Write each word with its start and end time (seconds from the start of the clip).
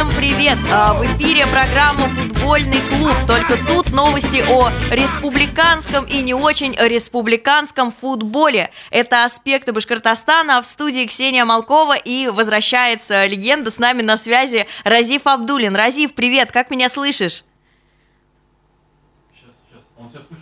всем 0.00 0.16
привет! 0.16 0.56
А, 0.72 0.94
в 0.94 1.04
эфире 1.04 1.46
программа 1.46 2.08
«Футбольный 2.08 2.80
клуб». 2.88 3.12
Только 3.26 3.58
тут 3.66 3.90
новости 3.90 4.42
о 4.48 4.70
республиканском 4.90 6.06
и 6.06 6.22
не 6.22 6.32
очень 6.32 6.74
республиканском 6.74 7.92
футболе. 7.92 8.70
Это 8.90 9.24
аспекты 9.24 9.72
Башкортостана. 9.72 10.56
А 10.56 10.62
в 10.62 10.66
студии 10.66 11.04
Ксения 11.04 11.44
Малкова 11.44 11.98
и 11.98 12.28
возвращается 12.28 13.26
легенда. 13.26 13.70
С 13.70 13.78
нами 13.78 14.00
на 14.00 14.16
связи 14.16 14.66
Разиф 14.84 15.26
Абдулин. 15.26 15.76
Разиф, 15.76 16.14
привет! 16.14 16.50
Как 16.50 16.70
меня 16.70 16.88
слышишь? 16.88 17.44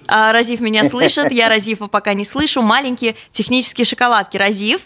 А, 0.07 0.31
Разив 0.31 0.61
меня 0.61 0.85
слышит, 0.85 1.33
я 1.33 1.49
Разифа 1.49 1.89
пока 1.89 2.15
не 2.15 2.25
слышу. 2.25 2.63
Маленькие 2.63 3.17
технические 3.33 3.87
шоколадки. 3.87 4.37
Разив? 4.37 4.83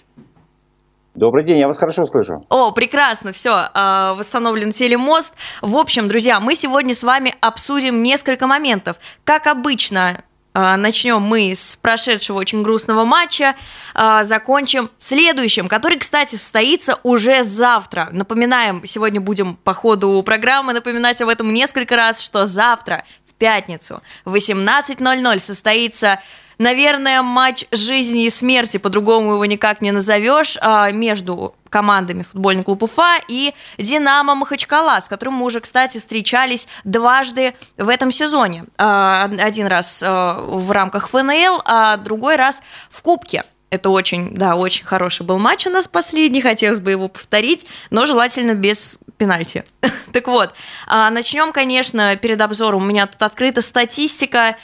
Добрый 1.14 1.44
день, 1.44 1.58
я 1.58 1.68
вас 1.68 1.76
хорошо 1.76 2.04
слышу. 2.04 2.42
О, 2.48 2.70
прекрасно, 2.70 3.32
все, 3.34 3.68
а, 3.74 4.14
восстановлен 4.14 4.72
телемост. 4.72 5.32
В 5.60 5.76
общем, 5.76 6.08
друзья, 6.08 6.40
мы 6.40 6.54
сегодня 6.54 6.94
с 6.94 7.04
вами 7.04 7.34
обсудим 7.40 8.02
несколько 8.02 8.46
моментов. 8.46 8.96
Как 9.24 9.46
обычно, 9.46 10.24
а, 10.54 10.76
Начнем 10.78 11.20
мы 11.20 11.52
с 11.54 11.76
прошедшего 11.76 12.38
очень 12.38 12.62
грустного 12.62 13.04
матча, 13.04 13.54
а, 13.94 14.24
закончим 14.24 14.90
следующим, 14.96 15.68
который, 15.68 15.98
кстати, 15.98 16.36
состоится 16.36 16.98
уже 17.02 17.42
завтра. 17.42 18.08
Напоминаем, 18.12 18.84
сегодня 18.86 19.20
будем 19.20 19.56
по 19.56 19.74
ходу 19.74 20.22
программы 20.22 20.72
напоминать 20.72 21.20
об 21.20 21.28
этом 21.28 21.52
несколько 21.52 21.96
раз, 21.96 22.20
что 22.20 22.46
завтра, 22.46 23.04
в 23.26 23.34
пятницу, 23.34 24.02
в 24.24 24.34
18.00 24.34 25.38
состоится 25.40 26.20
наверное, 26.62 27.22
матч 27.22 27.64
жизни 27.72 28.24
и 28.24 28.30
смерти, 28.30 28.78
по-другому 28.78 29.32
его 29.32 29.44
никак 29.44 29.82
не 29.82 29.92
назовешь, 29.92 30.56
а, 30.60 30.90
между 30.92 31.54
командами 31.68 32.22
футбольный 32.22 32.62
клуб 32.62 32.82
Уфа 32.82 33.16
и 33.28 33.52
Динамо 33.78 34.34
Махачкала, 34.34 35.00
с 35.00 35.08
которым 35.08 35.34
мы 35.34 35.46
уже, 35.46 35.60
кстати, 35.60 35.98
встречались 35.98 36.68
дважды 36.84 37.54
в 37.76 37.88
этом 37.88 38.10
сезоне. 38.10 38.64
А, 38.78 39.28
один 39.38 39.66
раз 39.66 40.02
а, 40.04 40.40
в 40.40 40.70
рамках 40.70 41.08
ФНЛ, 41.08 41.62
а 41.64 41.96
другой 41.96 42.36
раз 42.36 42.62
в 42.90 43.02
Кубке. 43.02 43.44
Это 43.70 43.88
очень, 43.88 44.34
да, 44.34 44.54
очень 44.54 44.84
хороший 44.84 45.24
был 45.24 45.38
матч 45.38 45.66
у 45.66 45.70
нас 45.70 45.88
последний, 45.88 46.42
хотелось 46.42 46.80
бы 46.80 46.90
его 46.90 47.08
повторить, 47.08 47.66
но 47.90 48.04
желательно 48.04 48.52
без 48.52 48.98
пенальти. 49.16 49.64
так 50.12 50.28
вот, 50.28 50.52
начнем, 50.86 51.52
конечно, 51.52 52.14
перед 52.16 52.38
обзором. 52.42 52.82
У 52.82 52.84
меня 52.84 53.06
тут 53.06 53.22
открыта 53.22 53.62
статистика 53.62 54.56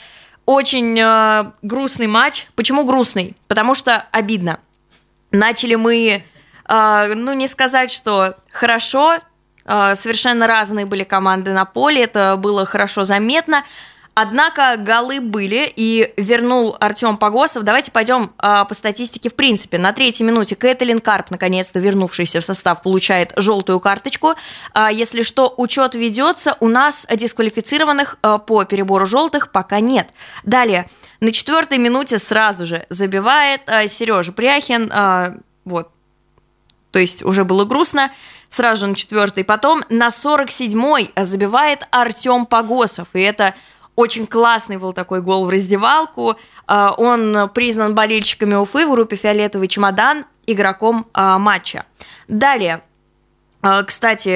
очень 0.49 0.99
э, 0.99 1.51
грустный 1.61 2.07
матч. 2.07 2.47
Почему 2.55 2.83
грустный? 2.83 3.35
Потому 3.47 3.75
что 3.75 4.07
обидно. 4.11 4.57
Начали 5.29 5.75
мы, 5.75 6.23
э, 6.67 7.13
ну 7.15 7.33
не 7.33 7.47
сказать, 7.47 7.91
что 7.91 8.35
хорошо, 8.51 9.19
э, 9.65 9.93
совершенно 9.93 10.47
разные 10.47 10.87
были 10.87 11.03
команды 11.03 11.53
на 11.53 11.65
поле, 11.65 12.01
это 12.01 12.35
было 12.35 12.65
хорошо 12.65 13.03
заметно. 13.03 13.63
Однако 14.21 14.75
голы 14.75 15.21
были, 15.21 15.71
и 15.73 16.13
вернул 16.17 16.75
Артем 16.81 17.15
Погосов. 17.15 17.63
Давайте 17.63 17.89
пойдем 17.89 18.33
а, 18.37 18.65
по 18.65 18.73
статистике 18.73 19.29
в 19.29 19.33
принципе. 19.33 19.77
На 19.77 19.93
третьей 19.93 20.25
минуте 20.25 20.57
Кэтлин 20.57 20.99
Карп, 20.99 21.31
наконец-то 21.31 21.79
вернувшийся 21.79 22.41
в 22.41 22.43
состав, 22.43 22.81
получает 22.81 23.31
желтую 23.37 23.79
карточку. 23.79 24.33
А, 24.73 24.91
если 24.91 25.21
что, 25.21 25.53
учет 25.55 25.95
ведется. 25.95 26.57
У 26.59 26.67
нас 26.67 27.07
дисквалифицированных 27.09 28.17
а, 28.21 28.39
по 28.39 28.65
перебору 28.65 29.05
желтых 29.05 29.53
пока 29.53 29.79
нет. 29.79 30.09
Далее, 30.43 30.89
на 31.21 31.31
четвертой 31.31 31.77
минуте 31.77 32.19
сразу 32.19 32.65
же 32.65 32.85
забивает 32.89 33.61
а, 33.67 33.87
Сережа 33.87 34.33
Пряхин. 34.33 34.91
А, 34.93 35.35
вот, 35.63 35.91
то 36.91 36.99
есть 36.99 37.23
уже 37.23 37.45
было 37.45 37.63
грустно, 37.63 38.11
сразу 38.49 38.81
же 38.81 38.87
на 38.87 38.95
четвертой. 38.95 39.45
Потом 39.45 39.85
на 39.87 40.09
47-й 40.09 41.11
забивает 41.23 41.87
Артем 41.91 42.45
Погосов, 42.45 43.07
и 43.13 43.21
это 43.21 43.55
очень 43.99 44.27
классный 44.27 44.77
был 44.77 44.93
такой 44.93 45.21
гол 45.21 45.45
в 45.45 45.49
раздевалку. 45.49 46.37
А, 46.67 46.93
он 46.97 47.49
признан 47.53 47.95
болельщиками 47.95 48.55
Уфы 48.55 48.87
в 48.87 48.91
группе 48.91 49.17
«Фиолетовый 49.17 49.67
чемодан» 49.67 50.25
игроком 50.47 51.07
а, 51.13 51.37
матча. 51.37 51.83
Далее, 52.29 52.81
кстати, 53.61 54.29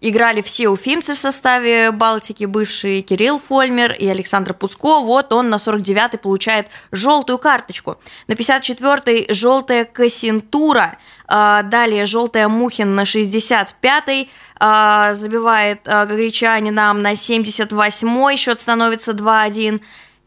играли 0.00 0.40
все 0.40 0.68
уфимцы 0.68 1.14
в 1.14 1.18
составе 1.18 1.90
Балтики, 1.90 2.46
бывшие 2.46 3.02
Кирилл 3.02 3.38
Фольмер 3.38 3.92
и 3.92 4.06
Александр 4.06 4.54
Пуцко. 4.54 5.00
Вот 5.00 5.32
он 5.32 5.50
на 5.50 5.56
49-й 5.56 6.18
получает 6.18 6.68
желтую 6.90 7.38
карточку. 7.38 7.98
На 8.28 8.32
54-й 8.32 9.32
желтая 9.34 9.84
Кассинтура. 9.84 10.96
Далее 11.28 12.06
желтая 12.06 12.48
Мухин 12.48 12.94
на 12.94 13.02
65-й. 13.02 14.30
А, 14.64 15.12
забивает 15.14 15.80
а, 15.88 16.06
Гагричанинам 16.06 17.02
на 17.02 17.14
78-й, 17.14 18.36
счет 18.36 18.60
становится 18.60 19.10
2-1. 19.10 19.80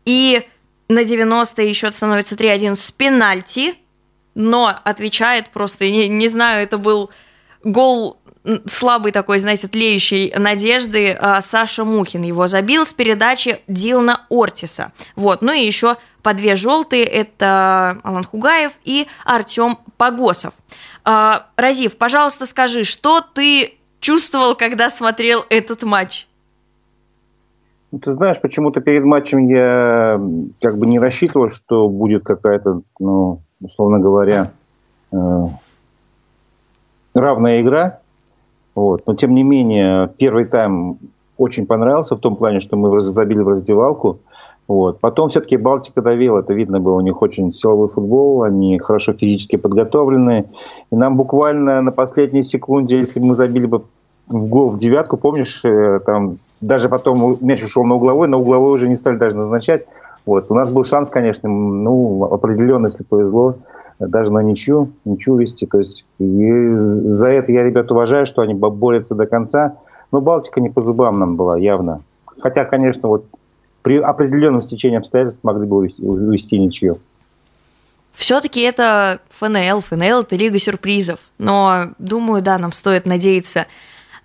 И 0.04 0.46
на 0.90 1.04
90-й 1.04 1.74
счет 1.74 1.96
становится 1.96 2.36
3-1 2.36 2.76
с 2.76 2.92
пенальти, 2.92 3.76
но 4.36 4.78
отвечает 4.84 5.50
просто, 5.50 5.86
не, 5.86 6.10
не 6.10 6.28
знаю, 6.28 6.64
это 6.64 6.78
был 6.78 7.12
гол 7.64 8.20
слабый 8.66 9.12
такой, 9.12 9.40
знаете, 9.40 9.68
тлеющей 9.68 10.34
надежды 10.38 11.14
а, 11.14 11.42
Саша 11.42 11.84
Мухин 11.84 12.22
его 12.22 12.48
забил 12.48 12.86
с 12.86 12.94
передачи 12.94 13.60
Дилна 13.68 14.26
Ортиса. 14.30 14.92
Вот, 15.16 15.42
ну 15.42 15.52
и 15.52 15.66
еще 15.66 15.98
по 16.22 16.34
две 16.34 16.56
желтые, 16.56 17.04
это 17.04 18.00
Алан 18.04 18.24
Хугаев 18.24 18.74
и 18.84 19.08
Артем 19.26 19.78
Погосов. 19.98 20.54
Разив, 21.04 21.98
пожалуйста, 21.98 22.46
скажи, 22.48 22.84
что 22.84 23.22
ты 23.22 23.76
чувствовал, 24.00 24.56
когда 24.56 24.90
смотрел 24.90 25.46
этот 25.50 25.84
матч? 25.84 26.28
Ну, 27.92 28.00
ты 28.00 28.12
знаешь, 28.12 28.42
почему-то 28.42 28.82
перед 28.82 29.04
матчем 29.04 29.48
я 29.48 30.20
как 30.62 30.78
бы 30.78 30.86
не 30.86 31.00
рассчитывал, 31.00 31.50
что 31.50 31.88
будет 31.88 32.24
какая-то, 32.24 32.82
ну, 33.00 33.42
условно 33.62 34.00
говоря, 34.00 34.52
э, 35.12 35.46
равная 37.14 37.62
игра. 37.62 38.00
Вот. 38.76 39.04
Но 39.08 39.16
тем 39.16 39.34
не 39.34 39.44
менее, 39.44 40.12
первый 40.18 40.46
тайм 40.46 41.00
очень 41.38 41.66
понравился 41.66 42.16
в 42.16 42.20
том 42.20 42.36
плане, 42.36 42.60
что 42.60 42.76
мы 42.78 43.00
забили 43.02 43.40
в 43.40 43.48
раздевалку. 43.48 44.20
Вот. 44.68 45.00
Потом 45.00 45.30
все-таки 45.30 45.58
Балтика 45.58 46.02
давила, 46.02 46.40
это 46.40 46.54
видно 46.54 46.80
было, 46.80 46.96
у 46.96 47.02
них 47.02 47.22
очень 47.22 47.52
силовой 47.52 47.88
футбол, 47.88 48.44
они 48.44 48.80
хорошо 48.80 49.14
физически 49.14 49.58
подготовлены. 49.58 50.50
И 50.92 50.96
нам 50.96 51.18
буквально 51.18 51.82
на 51.82 51.92
последней 51.92 52.44
секунде, 52.44 52.98
если 52.98 53.20
бы 53.20 53.28
мы 53.28 53.36
забили 53.36 53.68
бы 53.68 53.84
в 54.28 54.48
гол 54.48 54.70
в 54.70 54.78
девятку, 54.78 55.18
помнишь, 55.18 55.62
э, 55.64 56.00
там 56.00 56.40
даже 56.62 56.90
потом 56.90 57.38
мяч 57.42 57.64
ушел 57.64 57.84
на 57.84 57.96
угловой, 57.96 58.28
на 58.28 58.38
угловой 58.38 58.74
уже 58.74 58.88
не 58.88 58.96
стали 58.96 59.18
даже 59.18 59.36
назначать. 59.36 59.86
Вот. 60.26 60.50
У 60.50 60.56
нас 60.56 60.70
был 60.72 60.84
шанс, 60.84 61.10
конечно, 61.10 61.50
ну, 61.50 62.24
определенно, 62.26 62.88
если 62.88 63.04
повезло, 63.04 63.56
даже 64.00 64.34
на 64.34 64.40
ничью, 64.40 64.92
ничью 65.06 65.38
вести. 65.38 65.66
То 65.66 65.78
есть 65.78 66.06
и 66.20 66.70
за 66.72 67.30
это 67.30 67.52
я 67.52 67.64
ребят 67.64 67.92
уважаю, 67.92 68.26
что 68.26 68.42
они 68.42 68.54
борются 68.54 69.16
до 69.16 69.26
конца. 69.26 69.78
Но 70.12 70.22
Балтика 70.22 70.62
не 70.62 70.70
по 70.70 70.82
зубам 70.82 71.20
нам 71.20 71.36
была, 71.36 71.58
явно. 71.58 72.02
Хотя, 72.26 72.66
конечно, 72.66 73.08
вот 73.08 73.26
при 73.82 74.00
определенном 74.00 74.62
стечении 74.62 74.98
обстоятельств 74.98 75.44
могли 75.44 75.68
бы 75.68 75.78
увести, 75.78 76.04
увести 76.04 76.58
ничью. 76.58 77.00
Все-таки 78.14 78.62
это 78.62 79.20
ФНЛ, 79.30 79.82
ФНЛ 79.82 80.22
это 80.22 80.36
Лига 80.36 80.58
сюрпризов. 80.58 81.20
Но, 81.38 81.90
думаю, 82.00 82.42
да, 82.42 82.58
нам 82.58 82.72
стоит 82.72 83.06
надеяться 83.06 83.68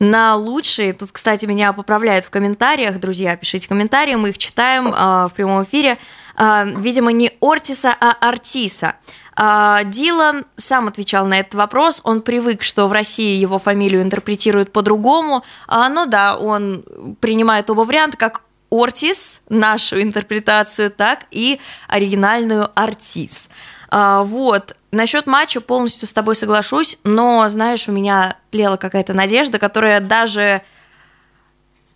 на 0.01 0.35
лучшие. 0.35 0.95
Тут, 0.95 1.13
кстати, 1.13 1.47
меня 1.47 1.73
поправляют 1.73 2.25
в 2.25 2.31
комментариях, 2.31 2.99
друзья, 2.99 3.37
пишите 3.37 3.69
комментарии, 3.69 4.15
мы 4.15 4.31
их 4.31 4.39
читаем 4.39 4.89
э, 4.89 5.29
в 5.29 5.33
прямом 5.37 5.63
эфире. 5.63 5.99
Э, 6.37 6.65
видимо, 6.77 7.13
не 7.13 7.33
Ортиса, 7.41 7.95
а 8.01 8.17
Артиса. 8.21 8.97
Э, 9.37 9.81
Дилан 9.85 10.47
сам 10.57 10.89
отвечал 10.89 11.27
на 11.27 11.39
этот 11.39 11.55
вопрос. 11.55 12.01
Он 12.03 12.23
привык, 12.23 12.63
что 12.63 12.89
в 12.89 12.93
России 12.93 13.37
его 13.37 13.59
фамилию 13.59 14.03
интерпретируют 14.03 14.73
по-другому. 14.73 15.45
Но 15.69 16.07
да, 16.07 16.37
он 16.37 16.83
принимает 17.21 17.69
оба 17.69 17.83
варианта, 17.83 18.17
как 18.17 18.41
Ортис, 18.71 19.43
нашу 19.49 20.01
интерпретацию, 20.01 20.91
так 20.91 21.27
и 21.31 21.61
оригинальную 21.89 22.71
Артис. 22.75 23.51
А, 23.91 24.23
вот. 24.23 24.77
Насчет 24.93 25.27
матча 25.27 25.61
полностью 25.61 26.09
с 26.09 26.13
тобой 26.13 26.35
соглашусь, 26.35 26.99
но, 27.05 27.49
знаешь, 27.49 27.89
у 27.89 27.93
меня 27.93 28.37
тлела 28.51 28.77
какая-то 28.77 29.15
надежда, 29.15 29.59
которая 29.59 30.01
даже 30.01 30.63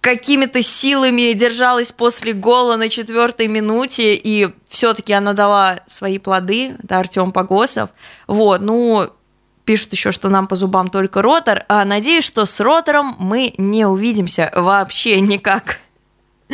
какими-то 0.00 0.61
силами 0.61 1.32
держалась 1.32 1.91
после 1.91 2.35
гола 2.35 2.76
на 2.76 2.88
четвертой 2.88 3.49
минуте, 3.49 4.14
и 4.14 4.50
все-таки 4.69 5.14
она 5.14 5.32
дала 5.32 5.81
свои 5.87 6.19
плоды, 6.19 6.76
это 6.82 6.99
Артем 6.99 7.32
Погосов. 7.32 7.88
Вот, 8.26 8.61
ну, 8.61 9.11
пишут 9.64 9.93
еще, 9.93 10.12
что 10.12 10.29
нам 10.29 10.46
по 10.46 10.56
зубам 10.56 10.91
только 10.91 11.23
ротор, 11.23 11.64
а 11.69 11.85
надеюсь, 11.87 12.25
что 12.25 12.44
с 12.44 12.61
ротором 12.61 13.17
мы 13.19 13.55
не 13.56 13.87
увидимся 13.87 14.52
вообще 14.55 15.20
никак. 15.20 15.81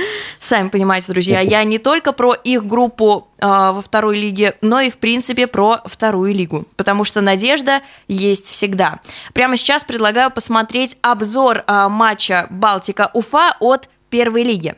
Сами 0.38 0.68
понимаете, 0.68 1.12
друзья, 1.12 1.40
я 1.40 1.62
не 1.64 1.78
только 1.78 2.12
про 2.12 2.34
их 2.34 2.66
группу 2.66 3.28
э, 3.38 3.46
во 3.46 3.82
второй 3.82 4.18
лиге, 4.18 4.56
но 4.60 4.80
и, 4.80 4.90
в 4.90 4.98
принципе, 4.98 5.46
про 5.46 5.80
вторую 5.84 6.34
лигу, 6.34 6.66
потому 6.76 7.04
что 7.04 7.20
надежда 7.20 7.80
есть 8.08 8.50
всегда. 8.50 9.00
Прямо 9.34 9.56
сейчас 9.56 9.84
предлагаю 9.84 10.30
посмотреть 10.30 10.96
обзор 11.02 11.64
э, 11.66 11.88
матча 11.88 12.46
Балтика-Уфа 12.50 13.56
от 13.60 13.88
первой 14.10 14.42
лиги. 14.42 14.74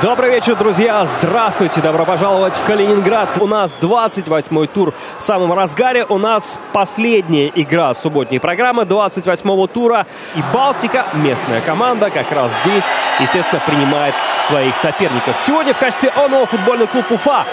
Добрый 0.00 0.30
вечер, 0.30 0.56
друзья! 0.56 1.04
Здравствуйте! 1.04 1.80
Добро 1.80 2.04
пожаловать 2.04 2.54
в 2.54 2.64
Калининград. 2.64 3.28
У 3.38 3.46
нас 3.46 3.74
28-й 3.80 4.66
тур 4.68 4.94
в 5.18 5.22
самом 5.22 5.52
разгаре. 5.52 6.06
У 6.08 6.18
нас 6.18 6.58
последняя 6.72 7.52
игра 7.54 7.92
субботней 7.92 8.40
программы 8.40 8.84
28-го 8.84 9.66
тура. 9.66 10.06
И 10.34 10.40
Балтика, 10.52 11.04
местная 11.14 11.60
команда, 11.60 12.10
как 12.10 12.32
раз 12.32 12.52
здесь, 12.64 12.84
естественно, 13.20 13.60
принимает 13.66 14.14
своих 14.48 14.76
соперников. 14.76 15.36
Сегодня 15.38 15.74
в 15.74 15.78
качестве 15.78 16.10
ОНО 16.16 16.46
футбольный 16.46 16.86
клуб 16.86 17.10
Уфа. 17.10 17.44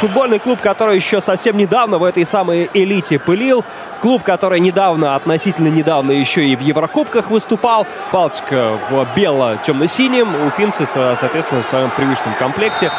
Футбольный 0.00 0.38
клуб, 0.38 0.60
который 0.60 0.96
еще 0.96 1.20
совсем 1.20 1.56
недавно 1.56 1.98
в 1.98 2.04
этой 2.04 2.24
самой 2.24 2.70
элите 2.72 3.18
пылил. 3.18 3.64
Клуб, 4.04 4.22
который 4.22 4.60
недавно, 4.60 5.14
относительно 5.16 5.68
недавно 5.68 6.10
еще 6.10 6.44
и 6.44 6.54
в 6.56 6.60
Еврокубках 6.60 7.30
выступал. 7.30 7.86
Балтика 8.12 8.78
в 8.90 9.06
бело-темно-синем. 9.16 10.46
Уфимцы, 10.46 10.84
соответственно, 10.84 11.62
в 11.62 11.66
своем 11.66 11.88
привычном 11.88 12.34
комплекте. 12.34 12.92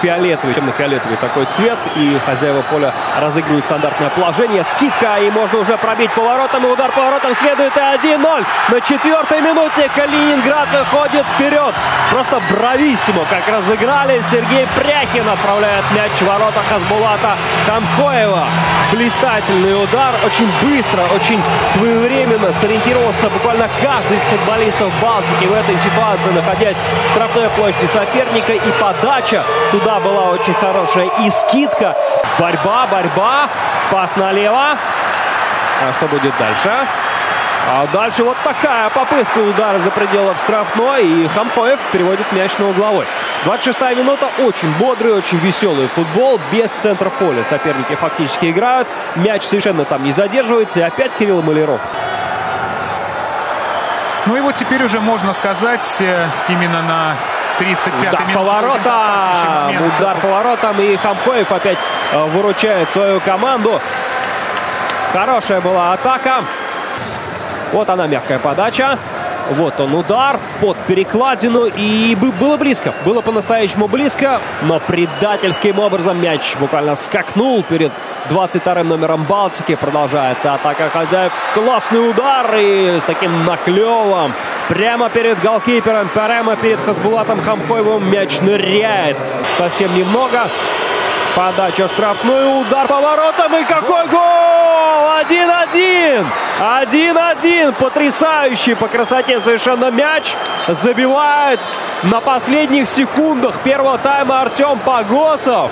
Фиолетовый, 0.00 0.54
темно-фиолетовый 0.54 1.16
такой 1.16 1.46
цвет. 1.46 1.76
И 1.96 2.16
хозяева 2.24 2.62
поля 2.70 2.94
разыгрывают 3.18 3.64
стандартное 3.64 4.10
положение. 4.10 4.62
Скидка, 4.62 5.16
и 5.18 5.32
можно 5.32 5.58
уже 5.58 5.76
пробить 5.78 6.12
поворотом. 6.12 6.64
И 6.64 6.70
удар 6.70 6.92
поворотом 6.92 7.34
следует 7.34 7.76
и 7.76 7.80
1-0. 7.80 8.44
На 8.68 8.80
четвертой 8.80 9.40
минуте 9.40 9.90
Калининград 9.96 10.68
выходит 10.70 11.26
вперед. 11.34 11.74
Просто 12.12 12.40
брависсимо, 12.52 13.24
как 13.28 13.52
разыграли. 13.52 14.22
Сергей 14.30 14.68
Пряхин 14.76 15.28
отправляет 15.28 15.84
мяч 15.92 16.12
в 16.12 16.22
ворота 16.22 16.60
Хасбулата 16.70 17.36
Тамкоева. 17.66 18.44
Блистательный 18.92 19.82
удар. 19.82 20.14
Очень 20.24 20.51
быстро, 20.62 21.02
очень 21.14 21.40
своевременно 21.66 22.52
сориентировался 22.52 23.28
буквально 23.30 23.68
каждый 23.82 24.16
из 24.16 24.22
футболистов 24.22 24.92
Балтики 25.00 25.44
в 25.44 25.52
этой 25.52 25.76
ситуации, 25.78 26.30
находясь 26.34 26.76
в 26.76 27.10
штрафной 27.10 27.48
площади 27.50 27.86
соперника. 27.86 28.52
И 28.52 28.72
подача 28.80 29.44
туда 29.70 30.00
была 30.00 30.30
очень 30.30 30.54
хорошая. 30.54 31.10
И 31.20 31.30
скидка. 31.30 31.96
Борьба, 32.38 32.86
борьба. 32.90 33.48
Пас 33.90 34.16
налево. 34.16 34.76
А 35.82 35.92
что 35.92 36.06
будет 36.06 36.34
дальше? 36.38 36.70
А 37.68 37.86
дальше 37.92 38.24
вот 38.24 38.36
такая 38.42 38.90
попытка 38.90 39.38
удара 39.38 39.78
за 39.78 39.90
пределы 39.90 40.34
штрафной. 40.44 41.04
И 41.04 41.28
Хампоев 41.28 41.80
переводит 41.92 42.30
мяч 42.32 42.50
на 42.58 42.68
угловой. 42.68 43.06
26-я 43.44 43.94
минута. 43.94 44.28
Очень 44.38 44.72
бодрый, 44.78 45.12
очень 45.12 45.38
веселый 45.38 45.88
футбол. 45.88 46.40
Без 46.52 46.70
центра 46.72 47.10
поля 47.10 47.44
соперники 47.44 47.94
фактически 47.94 48.50
играют. 48.50 48.86
Мяч 49.16 49.42
совершенно 49.42 49.84
там 49.84 50.04
не 50.04 50.12
задерживается. 50.12 50.80
И 50.80 50.82
опять 50.82 51.12
Кирилл 51.14 51.42
Маляров. 51.42 51.80
Ну 54.26 54.36
и 54.36 54.40
вот 54.40 54.54
теперь 54.54 54.84
уже 54.84 55.00
можно 55.00 55.32
сказать 55.32 56.00
э, 56.00 56.26
именно 56.48 56.80
на 56.82 57.16
35-й 57.58 58.08
удар 58.08 58.22
поворотом, 58.32 59.86
удар 59.98 60.16
поворотом, 60.22 60.80
и 60.80 60.96
Хамкоев 60.96 61.50
опять 61.50 61.78
э, 62.12 62.24
выручает 62.26 62.88
свою 62.92 63.20
команду. 63.20 63.80
Хорошая 65.12 65.60
была 65.60 65.92
атака. 65.92 66.44
Вот 67.72 67.90
она 67.90 68.06
мягкая 68.06 68.38
подача. 68.38 68.96
Вот 69.50 69.78
он 69.80 69.94
удар 69.94 70.38
под 70.60 70.76
перекладину. 70.86 71.66
И 71.66 72.16
было 72.16 72.56
близко. 72.56 72.92
Было 73.04 73.20
по-настоящему 73.20 73.88
близко. 73.88 74.40
Но 74.62 74.80
предательским 74.80 75.78
образом 75.78 76.20
мяч 76.20 76.56
буквально 76.58 76.94
скакнул 76.94 77.62
перед 77.62 77.92
22 78.28 78.82
номером 78.84 79.24
Балтики. 79.24 79.74
Продолжается 79.74 80.54
атака 80.54 80.88
хозяев. 80.90 81.32
Классный 81.54 82.10
удар. 82.10 82.46
И 82.56 82.98
с 83.00 83.04
таким 83.04 83.44
наклевом. 83.44 84.32
Прямо 84.68 85.08
перед 85.10 85.40
голкипером. 85.40 86.08
Прямо 86.08 86.56
перед 86.56 86.80
Хасбулатом 86.80 87.40
Хамхоевым 87.40 88.10
мяч 88.10 88.40
ныряет. 88.40 89.16
Совсем 89.56 89.94
немного. 89.96 90.48
Подача 91.34 91.88
штрафную, 91.88 92.58
удар 92.58 92.86
поворотом 92.86 93.56
и 93.56 93.64
какой 93.64 94.06
гол! 94.08 94.20
1-1! 95.22 96.26
1-1! 96.60 97.72
Потрясающий 97.72 98.74
по 98.74 98.86
красоте 98.86 99.40
совершенно 99.40 99.90
мяч. 99.90 100.34
Забивает 100.68 101.58
на 102.02 102.20
последних 102.20 102.86
секундах 102.86 103.60
первого 103.60 103.96
тайма 103.96 104.42
Артем 104.42 104.78
Погосов. 104.80 105.70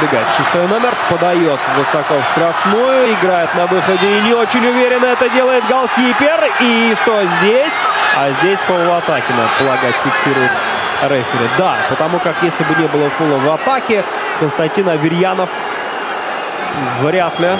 Выбегает 0.00 0.26
шестой 0.36 0.66
номер, 0.66 0.92
подает 1.08 1.60
высоко 1.76 2.14
в 2.14 2.32
штрафную, 2.32 3.12
играет 3.12 3.54
на 3.54 3.66
выходе 3.66 4.18
и 4.18 4.20
не 4.22 4.34
очень 4.34 4.66
уверенно 4.66 5.06
это 5.06 5.28
делает 5.28 5.64
голкипер. 5.68 6.50
И 6.58 6.96
что 7.00 7.24
здесь? 7.24 7.74
А 8.16 8.32
здесь 8.32 8.58
пол 8.66 8.78
в 8.78 8.92
атаке, 8.96 9.32
надо 9.36 9.50
полагать, 9.60 9.94
фиксирует 10.02 10.50
рефери. 11.08 11.48
Да, 11.58 11.76
потому 11.88 12.18
как 12.18 12.36
если 12.42 12.64
бы 12.64 12.74
не 12.80 12.86
было 12.88 13.08
фула 13.10 13.38
в 13.38 13.50
атаке, 13.50 14.04
Константин 14.40 14.88
Аверьянов 14.88 15.50
вряд 17.00 17.38
ли 17.38 17.50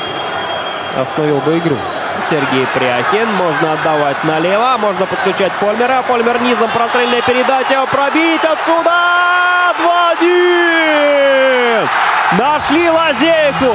остановил 0.97 1.41
бы 1.41 1.59
игру. 1.59 1.77
Сергей 2.21 2.67
Пряхин. 2.75 3.29
Можно 3.37 3.73
отдавать 3.73 4.23
налево. 4.25 4.77
Можно 4.79 5.07
подключать 5.07 5.53
Фольмера. 5.53 6.03
Фольмер 6.03 6.41
низом. 6.43 6.71
Прострельная 6.71 7.23
передача. 7.23 7.87
Пробить 7.91 8.45
отсюда. 8.45 8.93
2-1. 10.21 11.89
Нашли 12.39 12.91
лазейку. 12.91 13.75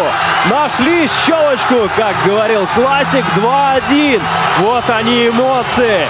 Нашли 0.50 1.08
щелочку, 1.08 1.90
как 1.98 2.16
говорил 2.26 2.66
классик. 2.76 3.26
2-1. 3.36 4.22
Вот 4.60 4.90
они 4.90 5.28
эмоции. 5.28 6.08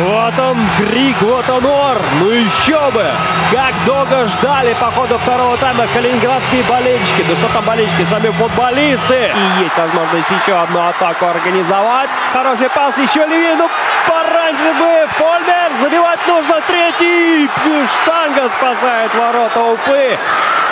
Вот 0.00 0.38
он 0.40 0.58
крик, 0.78 1.20
вот 1.20 1.48
он 1.50 1.64
ор. 1.66 1.98
Ну 2.20 2.30
еще 2.30 2.90
бы. 2.90 3.04
Как 3.50 3.72
долго 3.84 4.26
ждали 4.28 4.72
по 4.74 4.90
ходу 4.90 5.18
второго 5.18 5.56
тайма 5.58 5.86
калининградские 5.92 6.62
болельщики. 6.64 7.22
Да 7.28 7.36
что 7.36 7.48
там 7.52 7.64
болельщики, 7.64 8.04
сами 8.04 8.30
футболисты. 8.30 9.30
И 9.34 9.62
есть 9.62 9.76
возможность 9.76 10.30
еще 10.30 10.54
одну 10.54 10.80
атаку 10.88 11.26
организовать. 11.26 12.10
Хороший 12.32 12.70
пас 12.70 12.98
еще 12.98 13.26
левее. 13.26 13.54
Ну, 13.56 13.68
пораньше 14.08 14.72
бы. 14.78 15.08
Фольмер. 15.18 15.76
Забивать 15.80 16.26
нужно 16.26 16.60
третий. 16.66 17.48
Штанга 17.86 18.48
спасает 18.48 19.14
ворота 19.14 19.60
Уфы. 19.60 20.18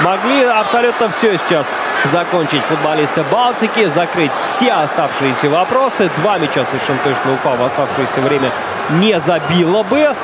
Могли 0.02 0.44
абсолютно 0.44 1.10
все 1.10 1.36
сейчас 1.36 1.78
закончить 2.04 2.62
футболисты 2.62 3.22
Балтики, 3.24 3.84
закрыть 3.84 4.30
все 4.42 4.72
оставшиеся 4.72 5.50
вопросы. 5.50 6.10
Два 6.16 6.38
мяча 6.38 6.64
совершенно 6.64 6.98
точно 7.04 7.34
Уфа 7.34 7.50
в 7.50 7.62
оставшееся 7.62 8.22
время 8.22 8.50
не 8.90 9.20
забила 9.20 9.82
бы. 9.82 10.14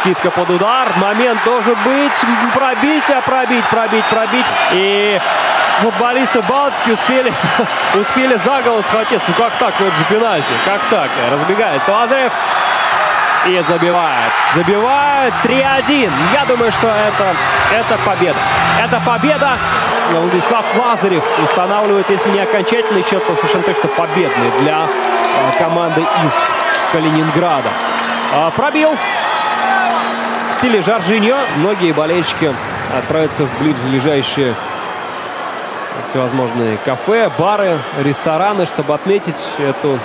Скидка 0.00 0.30
под 0.30 0.48
удар. 0.48 0.88
Момент 0.96 1.40
должен 1.44 1.76
быть. 1.84 2.12
Пробить, 2.54 3.10
а 3.10 3.20
пробить, 3.20 3.64
пробить, 3.66 4.04
пробить. 4.06 4.46
И 4.72 5.20
футболисты 5.82 6.40
Балтики 6.42 6.92
успели, 6.92 7.32
успели 8.00 8.36
за 8.36 8.62
голову 8.62 8.82
схватиться. 8.82 9.26
Ну 9.28 9.34
как 9.34 9.52
так? 9.58 9.74
Это 9.78 9.94
же 9.94 10.04
пенальти. 10.08 10.46
Как 10.64 10.80
так? 10.88 11.10
Разбегается 11.30 11.92
Лазарев 11.92 12.32
и 13.46 13.60
забивает. 13.60 14.32
Забивает 14.54 15.34
3-1. 15.44 16.10
Я 16.32 16.44
думаю, 16.46 16.72
что 16.72 16.88
это, 16.88 17.34
это 17.72 17.98
победа. 18.04 18.38
Это 18.82 19.00
победа. 19.00 19.50
Владислав 20.12 20.64
Лазарев 20.76 21.24
устанавливает, 21.42 22.08
если 22.08 22.30
не 22.30 22.40
окончательный 22.40 23.02
счет, 23.02 23.24
то 23.26 23.34
совершенно 23.36 23.64
точно 23.64 23.88
победный 23.90 24.50
для 24.60 24.86
э, 24.86 25.58
команды 25.58 26.00
из 26.00 26.32
Калининграда. 26.92 27.68
А, 28.32 28.50
пробил 28.50 28.96
в 30.52 30.54
стиле 30.56 30.82
Жоржиньо. 30.82 31.36
Многие 31.56 31.92
болельщики 31.92 32.52
отправятся 32.96 33.46
в 33.46 33.60
ближайшие 33.60 34.54
всевозможные 36.04 36.76
кафе, 36.78 37.30
бары, 37.38 37.78
рестораны, 38.02 38.66
чтобы 38.66 38.94
отметить 38.94 39.40
эту 39.58 39.98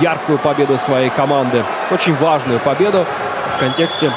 яркую 0.00 0.38
победу 0.38 0.78
своей 0.78 1.10
команды. 1.10 1.64
Очень 1.90 2.14
важную 2.16 2.60
победу 2.60 3.06
в 3.54 3.58
контексте 3.58 4.12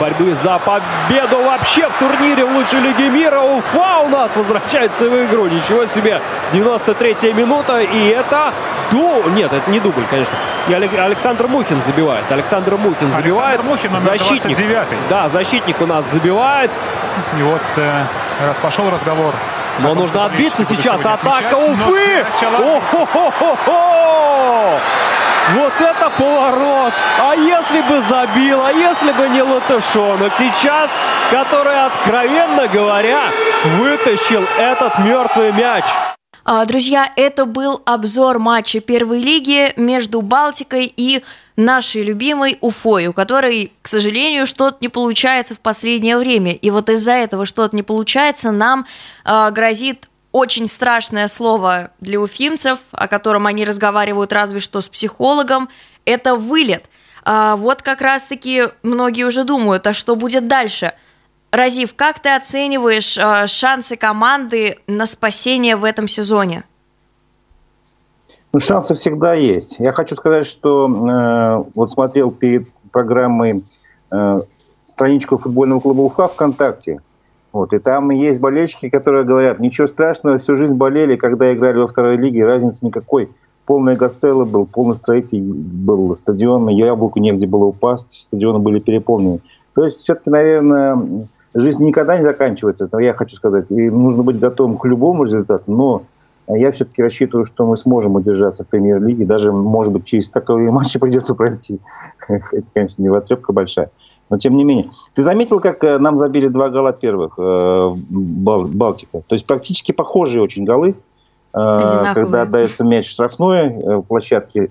борьбы 0.00 0.34
за 0.34 0.58
победу 0.58 1.42
вообще 1.44 1.88
в 1.88 1.92
турнире 1.98 2.44
в 2.44 2.52
лучшей 2.56 2.80
лиге 2.80 3.08
мира. 3.08 3.40
Уфа 3.40 4.00
у 4.00 4.08
нас 4.08 4.34
возвращается 4.34 5.08
в 5.08 5.24
игру. 5.24 5.46
Ничего 5.46 5.86
себе. 5.86 6.20
93-я 6.52 7.32
минута. 7.34 7.80
И 7.80 8.08
это 8.08 8.52
ду... 8.90 9.22
Нет, 9.30 9.52
это 9.52 9.70
не 9.70 9.80
дубль, 9.80 10.04
конечно. 10.10 10.36
И 10.68 10.74
Александр 10.74 11.46
Мухин 11.46 11.80
забивает. 11.82 12.24
Александр 12.30 12.76
Мухин 12.76 13.12
забивает. 13.12 13.60
Александр 13.60 13.90
Мухин, 13.90 14.00
защитник. 14.00 14.56
29 14.56 14.86
Да, 15.08 15.28
защитник 15.28 15.80
у 15.80 15.86
нас 15.86 16.10
забивает. 16.10 16.70
И 17.38 17.42
вот 17.42 17.62
э, 17.76 18.04
раз 18.46 18.58
пошел 18.60 18.90
разговор. 18.90 19.34
Но 19.78 19.90
том, 19.90 19.98
нужно 19.98 20.24
отбиться 20.26 20.64
сейчас. 20.64 21.04
Атака 21.04 21.56
Уфы! 21.56 22.26
Вот 25.54 25.72
это 25.80 26.10
поворот! 26.10 26.92
А 27.20 27.34
если 27.34 27.80
бы 27.82 28.00
забил, 28.02 28.64
а 28.64 28.72
если 28.72 29.12
бы 29.12 29.28
не 29.28 29.42
Латышонок 29.42 30.32
сейчас, 30.32 31.00
который, 31.30 31.78
откровенно 31.84 32.68
говоря, 32.68 33.30
вытащил 33.76 34.44
этот 34.56 34.98
мертвый 35.00 35.52
мяч. 35.52 35.84
А, 36.44 36.64
друзья, 36.64 37.12
это 37.14 37.44
был 37.46 37.82
обзор 37.84 38.40
матча 38.40 38.80
первой 38.80 39.22
лиги 39.22 39.72
между 39.76 40.22
Балтикой 40.22 40.92
и 40.96 41.22
нашей 41.54 42.02
любимой 42.02 42.58
Уфой, 42.60 43.06
у 43.06 43.12
которой, 43.12 43.72
к 43.80 43.86
сожалению, 43.86 44.46
что-то 44.46 44.78
не 44.80 44.88
получается 44.88 45.54
в 45.54 45.60
последнее 45.60 46.16
время. 46.16 46.52
И 46.52 46.70
вот 46.70 46.88
из-за 46.88 47.12
этого 47.12 47.46
что-то 47.46 47.76
не 47.76 47.84
получается, 47.84 48.50
нам 48.50 48.86
э, 49.24 49.50
грозит 49.52 50.08
очень 50.32 50.66
страшное 50.66 51.28
слово 51.28 51.92
для 52.00 52.18
уфимцев, 52.18 52.80
о 52.90 53.06
котором 53.06 53.46
они 53.46 53.64
разговаривают 53.64 54.32
разве 54.32 54.58
что 54.58 54.80
с 54.80 54.88
психологом, 54.88 55.68
это 56.04 56.34
вылет. 56.34 56.86
А 57.24 57.54
вот 57.54 57.82
как 57.82 58.00
раз-таки 58.00 58.64
многие 58.82 59.24
уже 59.24 59.44
думают, 59.44 59.86
а 59.86 59.92
что 59.92 60.16
будет 60.16 60.48
дальше? 60.48 60.94
Разив, 61.52 61.92
как 61.94 62.18
ты 62.18 62.30
оцениваешь 62.34 63.18
а, 63.18 63.46
шансы 63.46 63.96
команды 63.96 64.78
на 64.86 65.04
спасение 65.04 65.76
в 65.76 65.84
этом 65.84 66.08
сезоне? 66.08 66.64
Ну, 68.54 68.58
шансы 68.58 68.94
всегда 68.94 69.34
есть. 69.34 69.76
Я 69.78 69.92
хочу 69.92 70.14
сказать, 70.14 70.46
что 70.46 70.88
э, 70.88 71.70
вот 71.74 71.90
смотрел 71.90 72.30
перед 72.30 72.68
программой 72.90 73.64
э, 74.10 74.40
страничку 74.86 75.36
футбольного 75.36 75.80
клуба 75.80 76.00
Уфа 76.00 76.28
ВКонтакте. 76.28 77.00
Вот, 77.52 77.74
и 77.74 77.78
там 77.78 78.10
есть 78.10 78.40
болельщики, 78.40 78.88
которые 78.88 79.24
говорят, 79.24 79.60
ничего 79.60 79.86
страшного, 79.86 80.38
всю 80.38 80.56
жизнь 80.56 80.74
болели, 80.74 81.16
когда 81.16 81.52
играли 81.52 81.78
во 81.78 81.86
второй 81.86 82.16
лиге, 82.16 82.46
разницы 82.46 82.86
никакой. 82.86 83.30
Полная 83.66 83.96
гастелла 83.96 84.46
был, 84.46 84.66
полный 84.66 84.96
строитель 84.96 85.42
был 85.42 86.14
стадион, 86.14 86.68
яблоку 86.68 87.20
негде 87.20 87.46
было 87.46 87.66
упасть, 87.66 88.22
стадионы 88.22 88.58
были 88.58 88.80
переполнены. 88.80 89.40
То 89.74 89.84
есть 89.84 89.98
все-таки, 89.98 90.30
наверное, 90.30 91.28
жизнь 91.54 91.84
никогда 91.84 92.16
не 92.16 92.24
заканчивается, 92.24 92.86
это 92.86 92.98
я 92.98 93.14
хочу 93.14 93.36
сказать. 93.36 93.66
И 93.70 93.90
нужно 93.90 94.22
быть 94.22 94.38
готовым 94.38 94.78
к 94.78 94.84
любому 94.86 95.24
результату, 95.24 95.64
но 95.66 96.02
я 96.48 96.72
все-таки 96.72 97.02
рассчитываю, 97.02 97.46
что 97.46 97.66
мы 97.66 97.76
сможем 97.76 98.16
удержаться 98.16 98.64
в 98.64 98.68
премьер-лиге. 98.68 99.24
Даже, 99.24 99.52
может 99.52 99.92
быть, 99.92 100.04
через 100.04 100.30
таковые 100.30 100.70
матчи 100.72 100.98
придется 100.98 101.34
пройти. 101.34 101.80
Это, 102.28 102.64
конечно, 102.74 103.02
не 103.02 103.08
вотрепка 103.08 103.52
большая. 103.52 103.90
Но 104.30 104.38
тем 104.38 104.56
не 104.56 104.64
менее. 104.64 104.88
Ты 105.14 105.22
заметил, 105.22 105.60
как 105.60 105.84
э, 105.84 105.98
нам 105.98 106.18
забили 106.18 106.48
два 106.48 106.70
гола 106.70 106.92
первых 106.92 107.34
э, 107.38 107.90
Балтика? 108.08 109.22
То 109.26 109.34
есть 109.34 109.46
практически 109.46 109.92
похожие 109.92 110.42
очень 110.42 110.64
голы. 110.64 110.94
Э, 111.54 112.12
когда 112.14 112.42
отдается 112.42 112.84
мяч 112.84 113.08
в 113.08 113.10
штрафной 113.10 114.02
площадке, 114.08 114.70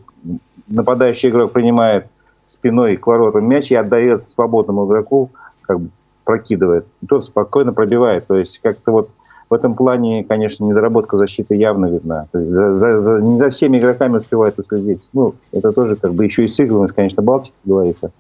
нападающий 0.68 1.30
игрок 1.30 1.52
принимает 1.52 2.08
спиной 2.48 2.98
к 2.98 3.06
воротам 3.06 3.48
мяч 3.48 3.72
и 3.72 3.76
отдает 3.76 4.32
свободному 4.32 4.88
игроку, 4.88 5.30
как 5.62 5.80
бы 5.80 5.90
прокидывает. 6.24 6.86
Тот 7.08 7.26
спокойно 7.26 7.74
пробивает. 7.74 8.28
То 8.28 8.36
есть 8.36 8.60
как-то 8.60 8.92
вот 8.92 9.10
в 9.50 9.54
этом 9.54 9.76
плане, 9.76 10.24
конечно, 10.24 10.64
недоработка 10.64 11.18
защиты 11.18 11.56
явно 11.56 11.88
видна. 11.88 12.28
То 12.32 12.40
есть 12.40 12.52
за, 12.52 12.72
за, 12.72 12.96
за, 12.96 13.18
не 13.18 13.38
за 13.38 13.50
всеми 13.50 13.80
игроками 13.80 14.16
успевает 14.16 14.58
уследить. 14.58 15.02
Ну, 15.12 15.36
это 15.52 15.74
тоже 15.74 15.98
как 15.98 16.14
бы 16.14 16.24
еще 16.24 16.46
и 16.46 16.48
сыгранность, 16.48 16.94
конечно, 16.94 17.22
Балтики 17.22 17.54
говорится. 17.66 18.12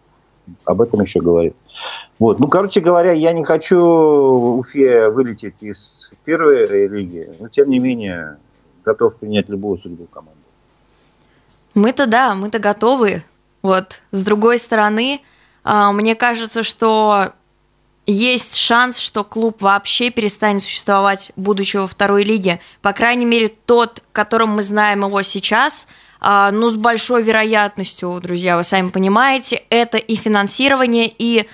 Об 0.65 0.81
этом 0.81 1.01
еще 1.01 1.21
говорит. 1.21 1.55
Вот. 2.19 2.39
Ну, 2.39 2.47
короче 2.49 2.81
говоря, 2.81 3.13
я 3.13 3.31
не 3.31 3.45
хочу 3.45 3.79
Уфе 3.79 5.07
вылететь 5.07 5.63
из 5.63 6.11
первой 6.25 6.87
лиги, 6.89 7.29
но 7.39 7.47
тем 7.47 7.69
не 7.69 7.79
менее 7.79 8.37
готов 8.83 9.15
принять 9.15 9.47
любую 9.47 9.77
судьбу 9.77 10.07
команды. 10.07 10.37
Мы-то 11.75 12.07
да, 12.07 12.35
мы-то 12.35 12.59
готовы. 12.59 13.23
Вот. 13.61 14.01
С 14.11 14.25
другой 14.25 14.57
стороны, 14.57 15.21
а, 15.63 15.93
мне 15.93 16.15
кажется, 16.15 16.63
что 16.63 17.33
есть 18.07 18.55
шанс, 18.55 18.97
что 18.97 19.23
клуб 19.23 19.61
вообще 19.61 20.09
перестанет 20.09 20.63
существовать, 20.63 21.31
будучи 21.35 21.77
во 21.77 21.87
второй 21.87 22.23
лиге. 22.23 22.59
По 22.81 22.93
крайней 22.93 23.25
мере, 23.25 23.47
тот, 23.47 24.03
которым 24.11 24.49
мы 24.49 24.63
знаем 24.63 25.05
его 25.05 25.21
сейчас, 25.21 25.87
а, 26.19 26.51
ну, 26.51 26.69
с 26.69 26.75
большой 26.75 27.23
вероятностью, 27.23 28.19
друзья, 28.21 28.57
вы 28.57 28.63
сами 28.63 28.89
понимаете, 28.89 29.63
это 29.69 29.97
и 29.97 30.15
финансирование, 30.15 31.11
и 31.15 31.47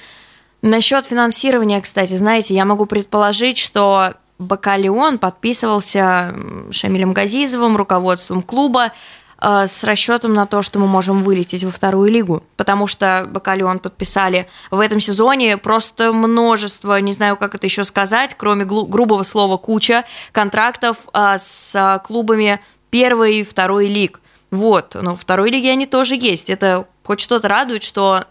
насчет 0.61 1.05
финансирования, 1.05 1.81
кстати, 1.81 2.15
знаете, 2.15 2.53
я 2.53 2.65
могу 2.65 2.85
предположить, 2.85 3.57
что 3.57 4.15
Бакалеон 4.39 5.19
подписывался 5.19 6.35
Шамилем 6.71 7.13
Газизовым, 7.13 7.77
руководством 7.77 8.41
клуба, 8.41 8.91
с 9.39 9.83
расчетом 9.83 10.33
на 10.33 10.45
то, 10.47 10.61
что 10.61 10.79
мы 10.79 10.87
можем 10.87 11.21
вылететь 11.21 11.63
во 11.63 11.71
вторую 11.71 12.11
лигу, 12.11 12.43
потому 12.55 12.87
что 12.87 13.27
Бакалион 13.29 13.79
подписали 13.79 14.47
в 14.71 14.79
этом 14.79 14.99
сезоне 14.99 15.57
просто 15.57 16.11
множество, 16.11 16.99
не 16.99 17.13
знаю, 17.13 17.37
как 17.37 17.53
это 17.53 17.67
еще 17.67 17.83
сказать, 17.83 18.35
кроме 18.35 18.65
грубого 18.65 19.23
слова 19.23 19.57
куча 19.57 20.05
контрактов 20.31 20.97
э, 21.13 21.35
с 21.37 22.01
клубами 22.03 22.59
первой 22.89 23.37
и 23.37 23.43
второй 23.43 23.87
лиг. 23.87 24.21
Вот, 24.49 24.95
но 24.95 25.15
второй 25.15 25.51
лиге 25.51 25.71
они 25.71 25.85
тоже 25.85 26.15
есть. 26.15 26.49
Это 26.49 26.87
хоть 27.03 27.19
что-то 27.19 27.47
радует, 27.47 27.83
что 27.83 28.23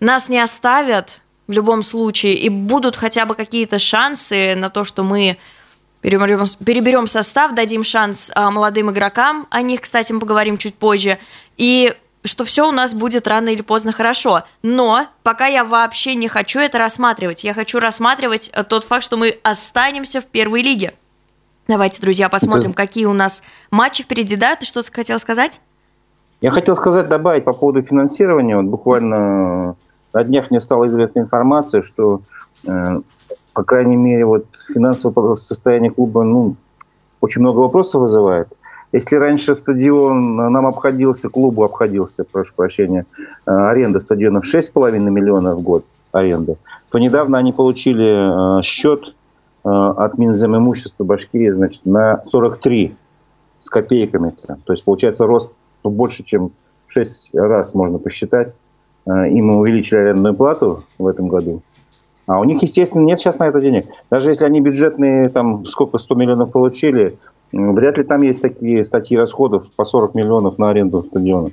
нас 0.00 0.28
не 0.28 0.38
оставят 0.38 1.20
в 1.46 1.52
любом 1.52 1.82
случае, 1.82 2.34
и 2.34 2.48
будут 2.48 2.96
хотя 2.96 3.24
бы 3.24 3.34
какие-то 3.34 3.78
шансы 3.78 4.54
на 4.56 4.68
то, 4.68 4.84
что 4.84 5.04
мы 5.04 5.38
переберем, 6.00 6.46
переберем 6.64 7.06
состав, 7.06 7.54
дадим 7.54 7.82
шанс 7.82 8.30
а, 8.34 8.50
молодым 8.50 8.90
игрокам, 8.90 9.46
о 9.50 9.62
них, 9.62 9.80
кстати, 9.80 10.12
мы 10.12 10.20
поговорим 10.20 10.58
чуть 10.58 10.74
позже, 10.74 11.18
и 11.56 11.94
что 12.26 12.44
все 12.44 12.68
у 12.68 12.72
нас 12.72 12.92
будет 12.92 13.26
рано 13.26 13.48
или 13.48 13.62
поздно 13.62 13.92
хорошо. 13.92 14.42
Но 14.62 15.06
пока 15.22 15.46
я 15.46 15.64
вообще 15.64 16.14
не 16.14 16.28
хочу 16.28 16.58
это 16.58 16.78
рассматривать. 16.78 17.44
Я 17.44 17.54
хочу 17.54 17.78
рассматривать 17.78 18.50
э, 18.52 18.64
тот 18.64 18.84
факт, 18.84 19.04
что 19.04 19.16
мы 19.16 19.38
останемся 19.42 20.20
в 20.20 20.26
первой 20.26 20.62
лиге. 20.62 20.94
Давайте, 21.68 22.00
друзья, 22.00 22.28
посмотрим, 22.28 22.70
это... 22.70 22.76
какие 22.76 23.06
у 23.06 23.12
нас 23.12 23.42
матчи 23.70 24.02
впереди. 24.02 24.36
Да, 24.36 24.54
ты 24.56 24.66
что-то 24.66 24.92
хотел 24.92 25.18
сказать? 25.18 25.60
Я 26.40 26.50
хотел 26.50 26.76
сказать, 26.76 27.08
добавить 27.08 27.44
по 27.44 27.52
поводу 27.52 27.82
финансирования. 27.82 28.56
Вот 28.56 28.66
буквально 28.66 29.76
на 30.12 30.24
днях 30.24 30.50
мне 30.50 30.60
стала 30.60 30.86
известна 30.86 31.20
информация, 31.20 31.82
что 31.82 32.22
э, 32.66 33.00
по 33.56 33.64
крайней 33.64 33.96
мере, 33.96 34.26
вот 34.26 34.44
финансовое 34.68 35.32
состояние 35.32 35.90
клуба, 35.90 36.24
ну, 36.24 36.56
очень 37.22 37.40
много 37.40 37.60
вопросов 37.60 38.02
вызывает. 38.02 38.48
Если 38.92 39.16
раньше 39.16 39.54
стадион 39.54 40.36
нам 40.36 40.66
обходился, 40.66 41.30
клубу 41.30 41.64
обходился, 41.64 42.24
прошу 42.30 42.52
прощения, 42.54 43.06
э, 43.16 43.50
аренда 43.50 43.98
стадиона 43.98 44.42
в 44.42 44.44
6,5 44.44 44.98
миллионов 44.98 45.58
в 45.58 45.62
год 45.62 45.86
аренда, 46.12 46.56
то 46.90 46.98
недавно 46.98 47.38
они 47.38 47.54
получили 47.54 48.58
э, 48.58 48.62
счет 48.62 49.14
э, 49.64 49.68
от 49.70 50.18
Минземимущества 50.18 51.04
Башкирии, 51.04 51.50
значит, 51.50 51.86
на 51.86 52.22
43 52.26 52.94
с 53.58 53.70
копейками. 53.70 54.34
То 54.64 54.72
есть, 54.74 54.84
получается, 54.84 55.24
рост 55.24 55.50
больше, 55.82 56.24
чем 56.24 56.50
в 56.88 56.92
6 56.92 57.34
раз 57.34 57.72
можно 57.72 57.96
посчитать. 57.96 58.52
Им 59.06 59.56
увеличили 59.56 60.00
арендную 60.00 60.34
плату 60.34 60.84
в 60.98 61.06
этом 61.06 61.28
году 61.28 61.62
а 62.26 62.40
у 62.40 62.44
них, 62.44 62.60
естественно, 62.62 63.02
нет 63.02 63.20
сейчас 63.20 63.38
на 63.38 63.46
это 63.46 63.60
денег. 63.60 63.86
Даже 64.10 64.30
если 64.30 64.44
они 64.44 64.60
бюджетные, 64.60 65.28
там, 65.28 65.64
сколько, 65.66 65.98
100 65.98 66.14
миллионов 66.16 66.50
получили, 66.50 67.18
вряд 67.52 67.98
ли 67.98 68.04
там 68.04 68.22
есть 68.22 68.42
такие 68.42 68.84
статьи 68.84 69.16
расходов 69.16 69.70
по 69.72 69.84
40 69.84 70.14
миллионов 70.14 70.58
на 70.58 70.70
аренду 70.70 71.02
стадиона. 71.02 71.50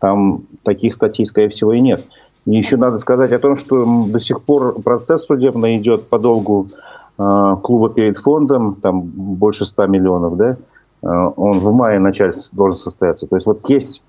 Там 0.00 0.42
таких 0.64 0.94
статей, 0.94 1.24
скорее 1.24 1.48
всего, 1.48 1.72
и 1.72 1.80
нет. 1.80 2.04
И 2.46 2.56
еще 2.56 2.76
надо 2.76 2.98
сказать 2.98 3.32
о 3.32 3.38
том, 3.38 3.56
что 3.56 4.06
до 4.06 4.18
сих 4.18 4.42
пор 4.42 4.80
процесс 4.80 5.24
судебный 5.24 5.76
идет 5.76 6.08
по 6.08 6.18
долгу 6.18 6.68
э, 7.18 7.56
клуба 7.62 7.90
перед 7.90 8.16
фондом, 8.16 8.76
там 8.76 9.02
больше 9.02 9.64
100 9.64 9.86
миллионов, 9.86 10.36
да, 10.36 10.56
э, 11.02 11.06
он 11.36 11.58
в 11.60 11.72
мае 11.72 11.98
начале 11.98 12.32
должен 12.52 12.78
состояться. 12.78 13.26
То 13.26 13.36
есть 13.36 13.46
вот 13.46 13.68
есть, 13.68 14.02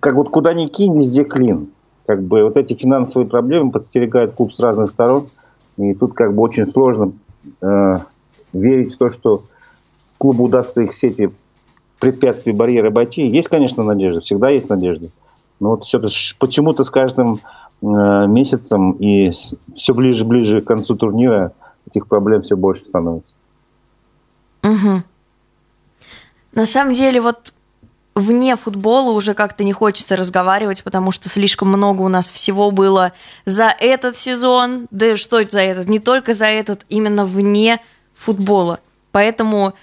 как 0.00 0.14
вот 0.14 0.28
куда 0.28 0.52
ни 0.52 0.66
кинь, 0.66 0.98
везде 0.98 1.24
клин. 1.24 1.70
Как 2.06 2.22
бы 2.22 2.42
вот 2.42 2.56
эти 2.56 2.74
финансовые 2.74 3.28
проблемы 3.28 3.70
подстерегают 3.70 4.34
клуб 4.34 4.52
с 4.52 4.60
разных 4.60 4.90
сторон. 4.90 5.28
И 5.78 5.94
тут 5.94 6.14
как 6.14 6.34
бы 6.34 6.42
очень 6.42 6.66
сложно 6.66 7.12
э, 7.62 7.98
верить 8.52 8.94
в 8.94 8.98
то, 8.98 9.10
что 9.10 9.44
клубу 10.18 10.44
удастся 10.44 10.82
их 10.82 10.90
все 10.90 11.08
эти 11.08 11.30
препятствия, 12.00 12.52
барьеры 12.52 12.88
обойти. 12.88 13.26
Есть, 13.26 13.48
конечно, 13.48 13.82
надежда, 13.82 14.20
всегда 14.20 14.50
есть 14.50 14.68
надежда. 14.68 15.08
Но 15.60 15.70
вот 15.70 15.84
все 15.84 16.00
почему-то 16.38 16.84
с 16.84 16.90
каждым 16.90 17.40
э, 17.80 17.86
месяцем 18.26 18.92
и 18.92 19.30
все 19.30 19.94
ближе-ближе 19.94 20.60
к 20.60 20.66
концу 20.66 20.96
турнира 20.96 21.52
этих 21.86 22.06
проблем 22.06 22.42
все 22.42 22.56
больше 22.56 22.84
становится. 22.84 23.34
Угу. 24.62 25.02
На 26.52 26.66
самом 26.66 26.92
деле, 26.92 27.20
вот 27.20 27.52
вне 28.18 28.56
футбола 28.56 29.12
уже 29.12 29.34
как-то 29.34 29.64
не 29.64 29.72
хочется 29.72 30.16
разговаривать, 30.16 30.82
потому 30.84 31.12
что 31.12 31.28
слишком 31.28 31.68
много 31.68 32.02
у 32.02 32.08
нас 32.08 32.30
всего 32.30 32.70
было 32.70 33.12
за 33.44 33.74
этот 33.78 34.16
сезон, 34.16 34.88
да 34.90 35.16
что 35.16 35.42
за 35.48 35.60
этот, 35.60 35.88
не 35.88 35.98
только 35.98 36.34
за 36.34 36.46
этот, 36.46 36.84
именно 36.88 37.24
вне 37.24 37.80
футбола. 38.14 38.80
Поэтому 39.12 39.74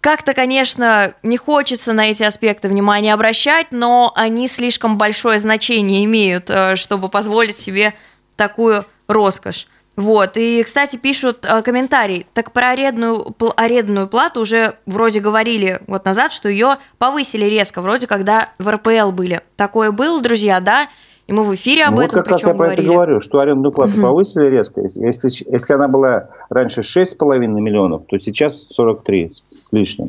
как-то, 0.00 0.34
конечно, 0.34 1.14
не 1.22 1.36
хочется 1.36 1.92
на 1.92 2.10
эти 2.10 2.22
аспекты 2.22 2.68
внимания 2.68 3.12
обращать, 3.12 3.72
но 3.72 4.12
они 4.14 4.46
слишком 4.46 4.98
большое 4.98 5.38
значение 5.38 6.04
имеют, 6.04 6.48
э, 6.48 6.76
чтобы 6.76 7.08
позволить 7.08 7.56
себе 7.56 7.94
такую 8.36 8.84
роскошь. 9.08 9.66
Вот, 9.96 10.36
и, 10.36 10.62
кстати, 10.62 10.96
пишут 10.96 11.46
э, 11.46 11.62
комментарий, 11.62 12.26
так 12.34 12.52
про 12.52 12.70
арендную, 12.70 13.34
арендную 13.56 14.08
плату 14.08 14.40
уже 14.40 14.74
вроде 14.84 15.20
говорили 15.20 15.80
год 15.86 16.04
назад, 16.04 16.32
что 16.32 16.50
ее 16.50 16.76
повысили 16.98 17.46
резко, 17.46 17.80
вроде 17.80 18.06
когда 18.06 18.50
в 18.58 18.68
РПЛ 18.70 19.10
были. 19.10 19.40
Такое 19.56 19.92
было, 19.92 20.20
друзья, 20.20 20.60
да? 20.60 20.88
И 21.26 21.32
мы 21.32 21.44
в 21.44 21.54
эфире 21.54 21.84
об 21.84 21.96
ну, 21.96 22.02
этом 22.02 22.18
вот 22.18 22.24
как 22.24 22.32
раз 22.32 22.44
я 22.44 22.54
про 22.54 22.74
это 22.74 22.82
говорю, 22.82 23.20
что 23.20 23.40
арендную 23.40 23.72
плату 23.72 23.94
угу. 23.94 24.02
повысили 24.02 24.44
резко. 24.46 24.82
Если, 24.82 25.50
если 25.50 25.72
она 25.72 25.88
была 25.88 26.28
раньше 26.50 26.82
6,5 26.82 27.38
миллионов, 27.38 28.02
то 28.06 28.18
сейчас 28.18 28.66
43 28.68 29.32
с 29.48 29.72
лишним. 29.72 30.08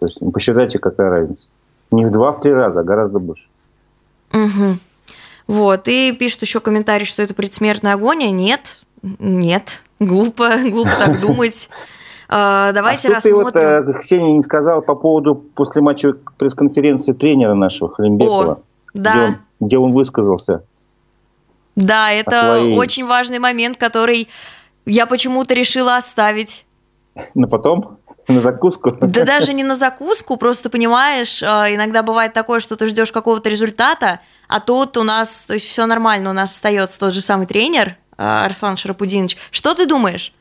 То 0.00 0.06
есть 0.06 0.18
посчитайте, 0.32 0.78
какая 0.78 1.10
разница. 1.10 1.48
Не 1.92 2.06
в 2.06 2.10
два, 2.10 2.32
в 2.32 2.40
три 2.40 2.52
раза, 2.52 2.80
а 2.80 2.82
гораздо 2.84 3.18
больше. 3.18 3.48
Угу. 4.32 4.78
Вот, 5.46 5.88
и 5.88 6.12
пишут 6.12 6.42
еще 6.42 6.60
комментарий, 6.60 7.04
что 7.04 7.22
это 7.22 7.34
предсмертная 7.34 7.92
агония. 7.92 8.30
Нет, 8.30 8.80
нет, 9.18 9.82
глупо, 10.00 10.50
глупо 10.70 10.90
так 10.98 11.20
думать. 11.26 11.68
А, 12.28 12.72
давайте 12.72 13.08
а 13.08 13.12
рассмотрим. 13.12 13.52
Ты 13.52 13.82
вот, 13.82 13.98
Ксения 13.98 14.32
не 14.32 14.42
сказал 14.42 14.82
по 14.82 14.94
поводу 14.94 15.34
после 15.34 15.82
матча 15.82 16.14
пресс-конференции 16.38 17.12
тренера 17.12 17.54
нашего 17.54 17.92
Халимбекова. 17.92 18.52
О, 18.52 18.58
да. 18.94 19.12
Где 19.12 19.20
он, 19.20 19.36
где 19.60 19.78
он 19.78 19.92
высказался. 19.92 20.64
Да, 21.76 22.10
это 22.12 22.56
своей... 22.56 22.76
очень 22.76 23.06
важный 23.06 23.38
момент, 23.38 23.76
который 23.76 24.28
я 24.86 25.06
почему-то 25.06 25.54
решила 25.54 25.96
оставить. 25.96 26.64
На 27.34 27.46
потом? 27.46 27.98
На 28.28 28.40
закуску? 28.40 28.96
Да 29.00 29.24
даже 29.24 29.52
не 29.52 29.64
на 29.64 29.74
закуску, 29.74 30.38
просто 30.38 30.70
понимаешь, 30.70 31.42
а, 31.42 31.72
иногда 31.72 32.02
бывает 32.02 32.32
такое, 32.32 32.58
что 32.58 32.74
ты 32.74 32.86
ждешь 32.86 33.12
какого-то 33.12 33.50
результата, 33.50 34.20
а 34.48 34.60
тут 34.60 34.96
у 34.96 35.02
нас, 35.02 35.44
то 35.44 35.52
есть 35.54 35.66
все 35.66 35.84
нормально, 35.84 36.30
у 36.30 36.32
нас 36.32 36.52
остается 36.52 36.98
тот 36.98 37.12
же 37.12 37.20
самый 37.20 37.46
тренер, 37.46 37.96
Арслан 38.16 38.76
Шарапудинович. 38.76 39.36
Что 39.50 39.74
ты 39.74 39.86
думаешь? 39.86 40.32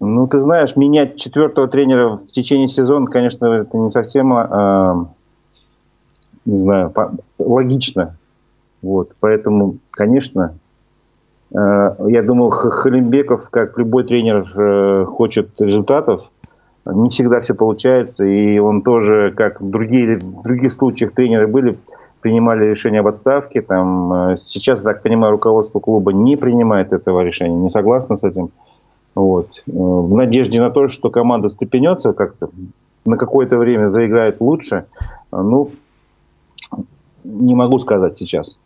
Ну, 0.00 0.26
ты 0.26 0.38
знаешь, 0.38 0.76
менять 0.76 1.16
четвертого 1.16 1.66
тренера 1.68 2.16
в 2.16 2.26
течение 2.26 2.68
сезона, 2.68 3.06
конечно, 3.06 3.46
это 3.46 3.76
не 3.76 3.90
совсем, 3.90 4.36
э, 4.36 5.04
не 6.44 6.58
знаю, 6.58 6.90
по- 6.90 7.12
логично. 7.38 8.16
Вот, 8.82 9.16
поэтому, 9.20 9.78
конечно, 9.90 10.58
э, 11.54 11.56
я 12.08 12.22
думаю, 12.22 12.50
Халимбеков, 12.50 13.48
как 13.48 13.78
любой 13.78 14.04
тренер, 14.04 14.46
э, 14.54 15.04
хочет 15.06 15.58
результатов. 15.58 16.30
Не 16.84 17.08
всегда 17.08 17.40
все 17.40 17.54
получается, 17.54 18.26
и 18.26 18.58
он 18.58 18.82
тоже, 18.82 19.32
как 19.34 19.62
в, 19.62 19.70
другие, 19.70 20.18
в 20.18 20.42
других 20.42 20.70
случаях 20.70 21.12
тренеры 21.12 21.46
были, 21.46 21.78
принимали 22.24 22.64
решение 22.64 23.00
об 23.00 23.06
отставке. 23.06 23.60
Там, 23.60 24.30
э, 24.30 24.36
сейчас, 24.36 24.80
так 24.80 25.02
понимаю, 25.02 25.32
руководство 25.32 25.78
клуба 25.78 26.10
не 26.14 26.36
принимает 26.36 26.94
этого 26.94 27.20
решения, 27.20 27.54
не 27.54 27.68
согласно 27.68 28.16
с 28.16 28.24
этим. 28.24 28.50
Вот. 29.14 29.62
Э, 29.66 29.70
в 29.72 30.14
надежде 30.14 30.58
на 30.58 30.70
то, 30.70 30.88
что 30.88 31.10
команда 31.10 31.50
степенется 31.50 32.14
как-то, 32.14 32.48
на 33.04 33.18
какое-то 33.18 33.58
время 33.58 33.88
заиграет 33.88 34.40
лучше, 34.40 34.86
э, 35.32 35.36
ну, 35.36 35.70
не 37.24 37.54
могу 37.54 37.76
сказать 37.76 38.14
сейчас. 38.14 38.56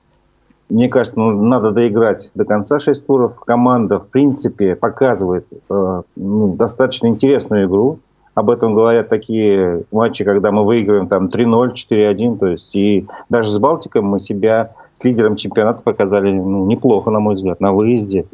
Мне 0.69 0.89
кажется, 0.89 1.19
ну, 1.19 1.33
надо 1.33 1.73
доиграть 1.73 2.31
до 2.37 2.45
конца 2.45 2.79
шесть 2.79 3.07
туров. 3.07 3.41
Команда, 3.41 3.99
в 3.99 4.07
принципе, 4.07 4.77
показывает 4.77 5.47
э, 5.69 6.03
ну, 6.15 6.55
достаточно 6.55 7.09
интересную 7.09 7.67
игру. 7.67 7.99
Об 8.39 8.51
этом 8.51 8.73
говорят 8.73 9.09
такие 9.09 9.83
матчи, 9.91 10.25
когда 10.25 10.53
мы 10.53 10.63
выигрываем 10.63 11.09
там 11.09 11.27
3-0, 11.27 11.73
4-1. 11.73 12.39
То 12.39 12.47
есть 12.47 12.77
и 12.77 13.05
даже 13.29 13.51
с 13.51 13.59
Балтиком 13.59 14.05
мы 14.05 14.21
себя 14.21 14.75
с 14.93 15.03
лидером 15.03 15.35
чемпионата 15.35 15.83
показали 15.83 16.31
ну, 16.31 16.65
неплохо, 16.67 17.11
на 17.11 17.19
мой 17.19 17.35
взгляд, 17.35 17.59
на 17.59 17.73
выезде. 17.73 18.27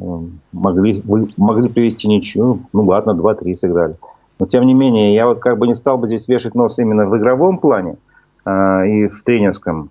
Эм, 0.00 0.40
могли, 0.50 1.00
могли 1.36 1.68
привести 1.68 2.08
ничью. 2.08 2.62
Ну 2.72 2.82
ладно, 2.86 3.12
2-3 3.12 3.54
сыграли. 3.54 3.94
Но 4.40 4.46
тем 4.46 4.66
не 4.66 4.74
менее, 4.74 5.14
я 5.14 5.28
вот 5.28 5.38
как 5.38 5.58
бы 5.58 5.68
не 5.68 5.74
стал 5.74 5.96
бы 5.96 6.08
здесь 6.08 6.26
вешать 6.26 6.56
нос 6.56 6.80
именно 6.80 7.06
в 7.06 7.16
игровом 7.16 7.58
плане 7.58 7.98
э, 8.44 8.50
и 8.88 9.06
в 9.06 9.22
тренерском. 9.22 9.90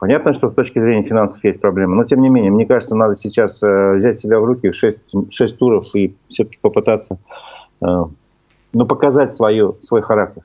Понятно, 0.00 0.32
что 0.32 0.48
с 0.48 0.54
точки 0.54 0.80
зрения 0.80 1.04
финансов 1.04 1.44
есть 1.44 1.60
проблемы, 1.60 1.94
но 1.94 2.02
тем 2.02 2.20
не 2.20 2.30
менее, 2.30 2.50
мне 2.50 2.66
кажется, 2.66 2.96
надо 2.96 3.14
сейчас 3.14 3.62
э, 3.62 3.94
взять 3.94 4.18
себя 4.18 4.40
в 4.40 4.44
руки 4.44 4.70
в 4.70 4.74
6, 4.74 5.32
6 5.32 5.56
туров 5.56 5.84
и 5.94 6.16
все-таки 6.26 6.58
попытаться 6.60 7.18
э, 7.80 7.86
ну, 8.78 8.86
показать 8.86 9.34
свою, 9.34 9.76
свой 9.80 10.02
характер. 10.02 10.42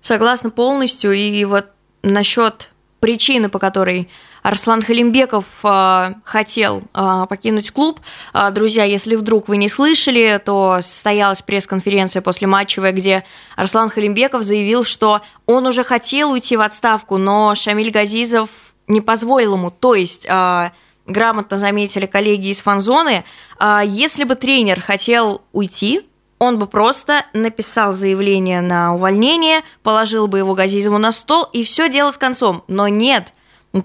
Согласна 0.00 0.50
полностью. 0.50 1.12
И 1.12 1.44
вот 1.44 1.66
насчет 2.02 2.70
причины, 3.00 3.50
по 3.50 3.58
которой 3.58 4.08
Арслан 4.42 4.80
Халимбеков 4.80 5.44
э, 5.62 6.14
хотел 6.24 6.82
э, 6.94 7.26
покинуть 7.28 7.70
клуб. 7.70 8.00
Э, 8.32 8.50
друзья, 8.50 8.84
если 8.84 9.14
вдруг 9.14 9.48
вы 9.48 9.58
не 9.58 9.68
слышали, 9.68 10.40
то 10.42 10.78
состоялась 10.80 11.42
пресс-конференция 11.42 12.22
после 12.22 12.46
матчевой, 12.46 12.92
где 12.92 13.24
Арслан 13.56 13.90
Халимбеков 13.90 14.42
заявил, 14.42 14.82
что 14.82 15.20
он 15.44 15.66
уже 15.66 15.84
хотел 15.84 16.30
уйти 16.32 16.56
в 16.56 16.62
отставку, 16.62 17.18
но 17.18 17.54
Шамиль 17.54 17.90
Газизов 17.90 18.48
не 18.86 19.02
позволил 19.02 19.54
ему. 19.54 19.70
То 19.70 19.94
есть 19.94 20.26
э, 20.26 20.70
грамотно 21.06 21.58
заметили 21.58 22.06
коллеги 22.06 22.48
из 22.48 22.62
фанзоны, 22.62 23.24
э, 23.60 23.80
если 23.84 24.24
бы 24.24 24.34
тренер 24.34 24.80
хотел 24.80 25.42
уйти, 25.52 26.06
он 26.42 26.58
бы 26.58 26.66
просто 26.66 27.24
написал 27.34 27.92
заявление 27.92 28.62
на 28.62 28.96
увольнение, 28.96 29.60
положил 29.84 30.26
бы 30.26 30.38
его 30.38 30.54
Газизову 30.54 30.98
на 30.98 31.12
стол, 31.12 31.44
и 31.52 31.62
все 31.62 31.88
дело 31.88 32.10
с 32.10 32.18
концом. 32.18 32.64
Но 32.66 32.88
нет, 32.88 33.32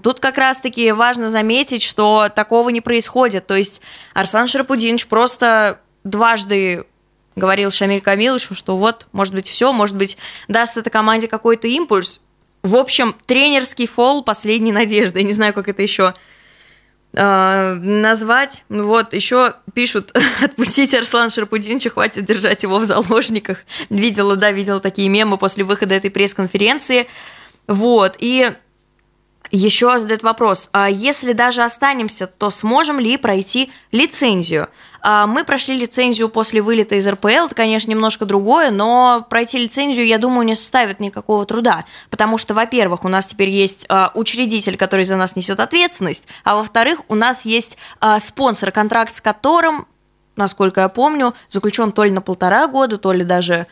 Тут 0.02 0.20
как 0.20 0.36
раз-таки 0.36 0.92
важно 0.92 1.30
заметить, 1.30 1.82
что 1.82 2.28
такого 2.28 2.68
не 2.68 2.82
происходит. 2.82 3.46
То 3.46 3.54
есть 3.54 3.80
Арслан 4.12 4.46
Шарапудинович 4.46 5.06
просто 5.06 5.80
дважды 6.04 6.84
говорил 7.36 7.70
Шамиль 7.70 8.02
Камиловичу, 8.02 8.54
что 8.54 8.76
вот, 8.76 9.06
может 9.12 9.32
быть, 9.32 9.48
все, 9.48 9.72
может 9.72 9.96
быть, 9.96 10.18
даст 10.46 10.76
этой 10.76 10.90
команде 10.90 11.26
какой-то 11.26 11.68
импульс. 11.68 12.20
В 12.62 12.76
общем, 12.76 13.16
тренерский 13.24 13.86
фол 13.86 14.22
последней 14.24 14.72
надежды. 14.72 15.20
Я 15.20 15.24
не 15.24 15.32
знаю, 15.32 15.54
как 15.54 15.68
это 15.68 15.80
еще 15.80 16.12
назвать. 17.12 18.64
Вот, 18.68 19.14
еще 19.14 19.54
пишут, 19.74 20.16
отпустите 20.42 20.98
Арслана 20.98 21.30
Шарапудиновича, 21.30 21.90
хватит 21.90 22.24
держать 22.24 22.62
его 22.62 22.78
в 22.78 22.84
заложниках. 22.84 23.58
Видела, 23.88 24.36
да, 24.36 24.50
видела 24.52 24.80
такие 24.80 25.08
мемы 25.08 25.38
после 25.38 25.64
выхода 25.64 25.94
этой 25.94 26.10
пресс-конференции. 26.10 27.08
Вот, 27.66 28.16
и 28.18 28.52
еще 29.50 29.98
задает 29.98 30.22
вопрос, 30.22 30.68
а 30.72 30.88
если 30.88 31.32
даже 31.32 31.62
останемся, 31.62 32.26
то 32.26 32.50
сможем 32.50 32.98
ли 32.98 33.16
пройти 33.16 33.70
лицензию? 33.92 34.68
А 35.00 35.26
мы 35.26 35.44
прошли 35.44 35.78
лицензию 35.78 36.28
после 36.28 36.60
вылета 36.60 36.96
из 36.96 37.06
РПЛ, 37.06 37.46
это, 37.46 37.54
конечно, 37.54 37.90
немножко 37.90 38.26
другое, 38.26 38.70
но 38.70 39.26
пройти 39.30 39.58
лицензию, 39.58 40.06
я 40.06 40.18
думаю, 40.18 40.44
не 40.44 40.54
составит 40.54 41.00
никакого 41.00 41.44
труда, 41.46 41.84
потому 42.10 42.36
что, 42.36 42.54
во-первых, 42.54 43.04
у 43.04 43.08
нас 43.08 43.26
теперь 43.26 43.50
есть 43.50 43.86
а, 43.88 44.10
учредитель, 44.14 44.76
который 44.76 45.04
за 45.04 45.16
нас 45.16 45.36
несет 45.36 45.60
ответственность, 45.60 46.26
а 46.44 46.56
во-вторых, 46.56 47.00
у 47.08 47.14
нас 47.14 47.44
есть 47.44 47.78
а, 48.00 48.18
спонсор, 48.18 48.72
контракт 48.72 49.14
с 49.14 49.20
которым, 49.20 49.86
насколько 50.36 50.80
я 50.80 50.88
помню, 50.88 51.34
заключен 51.48 51.92
то 51.92 52.04
ли 52.04 52.10
на 52.10 52.20
полтора 52.20 52.66
года, 52.66 52.98
то 52.98 53.12
ли 53.12 53.24
даже 53.24 53.66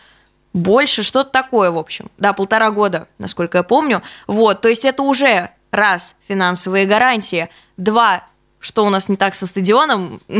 больше, 0.56 1.02
что-то 1.02 1.30
такое, 1.30 1.70
в 1.70 1.76
общем. 1.76 2.10
Да, 2.16 2.32
полтора 2.32 2.70
года, 2.70 3.08
насколько 3.18 3.58
я 3.58 3.62
помню. 3.62 4.02
Вот, 4.26 4.62
то 4.62 4.68
есть 4.68 4.86
это 4.86 5.02
уже 5.02 5.50
раз, 5.70 6.16
финансовые 6.26 6.86
гарантии, 6.86 7.48
два, 7.76 8.24
что 8.58 8.84
у 8.84 8.90
нас 8.90 9.08
не 9.08 9.16
так 9.16 9.34
со 9.34 9.46
стадионом, 9.46 10.20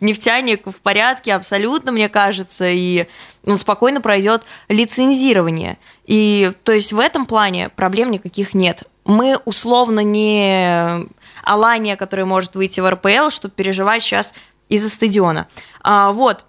нефтяник 0.00 0.66
в 0.66 0.80
порядке 0.80 1.34
абсолютно, 1.34 1.92
мне 1.92 2.08
кажется, 2.08 2.68
и 2.68 3.06
он 3.44 3.58
спокойно 3.58 4.00
пройдет 4.00 4.42
лицензирование. 4.68 5.78
И 6.04 6.52
то 6.64 6.72
есть 6.72 6.92
в 6.92 6.98
этом 6.98 7.26
плане 7.26 7.68
проблем 7.70 8.10
никаких 8.10 8.54
нет. 8.54 8.84
Мы 9.04 9.38
условно 9.44 10.00
не 10.00 11.06
Алания, 11.42 11.96
которая 11.96 12.26
может 12.26 12.54
выйти 12.54 12.80
в 12.80 12.88
РПЛ, 12.88 13.30
чтобы 13.30 13.54
переживать 13.54 14.02
сейчас 14.02 14.34
из-за 14.68 14.90
стадиона. 14.90 15.48
А, 15.82 16.12
вот, 16.12 16.44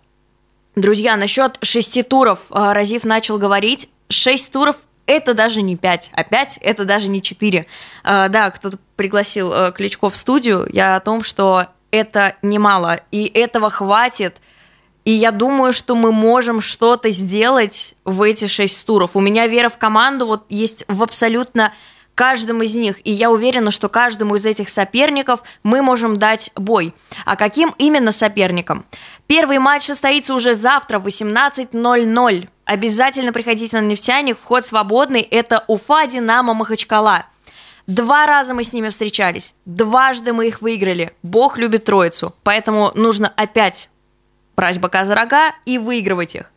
друзья, 0.76 1.18
насчет 1.18 1.58
шести 1.62 2.04
туров 2.04 2.40
а, 2.52 2.74
Разив 2.74 3.04
начал 3.04 3.38
говорить. 3.38 3.90
Шесть 4.10 4.52
туров 4.52 4.78
это 5.06 5.34
даже 5.34 5.62
не 5.62 5.76
5, 5.76 6.12
а 6.14 6.24
5 6.24 6.60
это 6.62 6.86
даже 6.86 7.10
не 7.10 7.22
4. 7.22 7.66
А, 8.04 8.30
да, 8.30 8.52
кто-то 8.52 8.78
пригласил 8.96 9.52
а, 9.54 9.72
Кличко 9.72 10.10
в 10.10 10.16
студию, 10.16 10.68
я 10.72 10.96
о 10.96 11.00
том, 11.00 11.24
что 11.24 11.68
это 11.92 12.36
немало, 12.42 13.02
и 13.12 13.26
этого 13.26 13.70
хватит. 13.70 14.38
И 15.06 15.12
я 15.12 15.32
думаю, 15.32 15.74
что 15.74 15.96
мы 15.96 16.14
можем 16.14 16.62
что-то 16.62 17.12
сделать 17.12 17.96
в 18.06 18.22
эти 18.22 18.48
6 18.48 18.86
туров. 18.86 19.12
У 19.16 19.20
меня 19.20 19.48
вера 19.48 19.70
в 19.70 19.78
команду 19.78 20.26
вот 20.26 20.46
есть 20.50 20.86
в 20.88 21.04
абсолютно 21.04 21.74
каждым 22.16 22.64
из 22.64 22.76
них, 22.76 23.06
и 23.06 23.12
я 23.12 23.30
уверена, 23.32 23.72
что 23.72 23.90
каждому 23.90 24.36
из 24.36 24.46
этих 24.46 24.70
соперников 24.70 25.44
мы 25.64 25.82
можем 25.82 26.18
дать 26.18 26.52
бой. 26.56 26.94
А 27.26 27.36
каким 27.36 27.74
именно 27.78 28.12
соперником? 28.12 28.86
Первый 29.28 29.60
матч 29.60 29.84
состоится 29.84 30.34
уже 30.34 30.54
завтра 30.54 31.00
в 31.00 31.08
18.00. 31.08 32.50
Обязательно 32.66 33.34
приходите 33.34 33.80
на 33.80 33.86
нефтяник, 33.86 34.38
вход 34.40 34.66
свободный. 34.66 35.22
Это 35.22 35.64
Уфа, 35.68 36.08
Динамо, 36.08 36.54
Махачкала. 36.54 37.26
Два 37.88 38.26
раза 38.26 38.54
мы 38.54 38.64
с 38.64 38.72
ними 38.72 38.88
встречались, 38.88 39.56
дважды 39.66 40.32
мы 40.32 40.48
их 40.48 40.62
выиграли. 40.62 41.14
Бог 41.22 41.58
любит 41.58 41.84
троицу, 41.84 42.34
поэтому 42.44 42.92
нужно 42.96 43.32
опять 43.36 43.90
брать 44.56 44.80
бока 44.80 45.04
за 45.04 45.16
рога 45.16 45.54
и 45.66 45.78
выигрывать 45.78 46.36
их. 46.36 46.52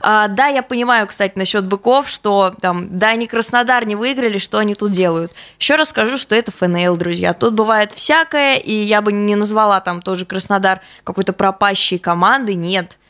А, 0.00 0.28
да, 0.28 0.46
я 0.46 0.62
понимаю, 0.62 1.08
кстати, 1.08 1.36
насчет 1.36 1.64
быков, 1.64 2.08
что 2.08 2.54
там, 2.60 2.96
да, 2.96 3.08
они 3.08 3.26
Краснодар 3.26 3.84
не 3.84 3.96
выиграли, 3.96 4.38
что 4.38 4.58
они 4.58 4.76
тут 4.76 4.92
делают. 4.92 5.32
Еще 5.58 5.74
раз 5.74 5.88
скажу, 5.88 6.16
что 6.16 6.36
это 6.36 6.52
ФНЛ, 6.52 6.96
друзья. 6.96 7.32
Тут 7.34 7.54
бывает 7.54 7.90
всякое, 7.92 8.56
и 8.56 8.72
я 8.72 9.02
бы 9.02 9.12
не 9.12 9.34
назвала 9.34 9.80
там 9.80 10.00
тоже 10.00 10.26
Краснодар 10.26 10.80
какой-то 11.02 11.32
пропащей 11.32 11.98
командой, 11.98 12.54
нет. 12.54 13.00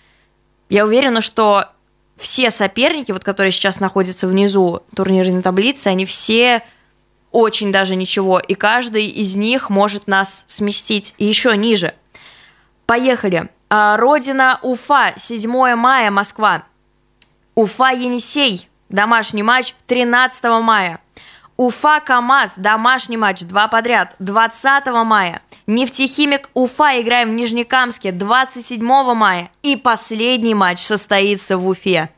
Я 0.71 0.87
уверена, 0.87 1.21
что 1.21 1.67
все 2.19 2.51
соперники, 2.51 3.13
вот 3.13 3.25
которые 3.25 3.53
сейчас 3.53 3.81
находятся 3.81 4.27
внизу 4.27 4.83
турнирной 4.95 5.43
таблицы, 5.43 5.89
они 5.89 6.05
все 6.05 6.63
очень 7.31 7.73
даже 7.73 7.95
ничего, 7.97 8.39
и 8.39 8.55
каждый 8.55 9.07
из 9.07 9.37
них 9.37 9.71
может 9.71 10.07
нас 10.07 10.45
сместить 10.47 11.15
еще 11.19 11.57
ниже. 11.57 11.95
Поехали. 12.87 13.49
А, 13.71 13.97
Родина 13.97 14.59
Уфа, 14.63 15.13
7 15.17 15.75
мая, 15.75 16.11
Москва. 16.11 16.65
Уфа 17.55 17.91
Енисей, 17.91 18.69
домашний 18.89 19.43
матч 19.43 19.75
13 19.87 20.45
мая. 20.63 21.01
Уфа 21.57 22.01
КамАЗ, 22.01 22.55
домашний 22.57 23.17
матч, 23.17 23.43
два 23.43 23.69
подряд, 23.69 24.15
20 24.21 24.87
мая. 25.05 25.43
Нефтехимик 25.69 26.51
Уфа 26.55 27.01
играем 27.01 27.31
в 27.31 27.37
Нижнекамске 27.37 28.11
27 28.11 28.83
мая. 28.83 29.51
И 29.63 29.77
последний 29.77 30.55
матч 30.55 30.81
состоится 30.81 31.57
в 31.57 31.69
Уфе. 31.69 32.11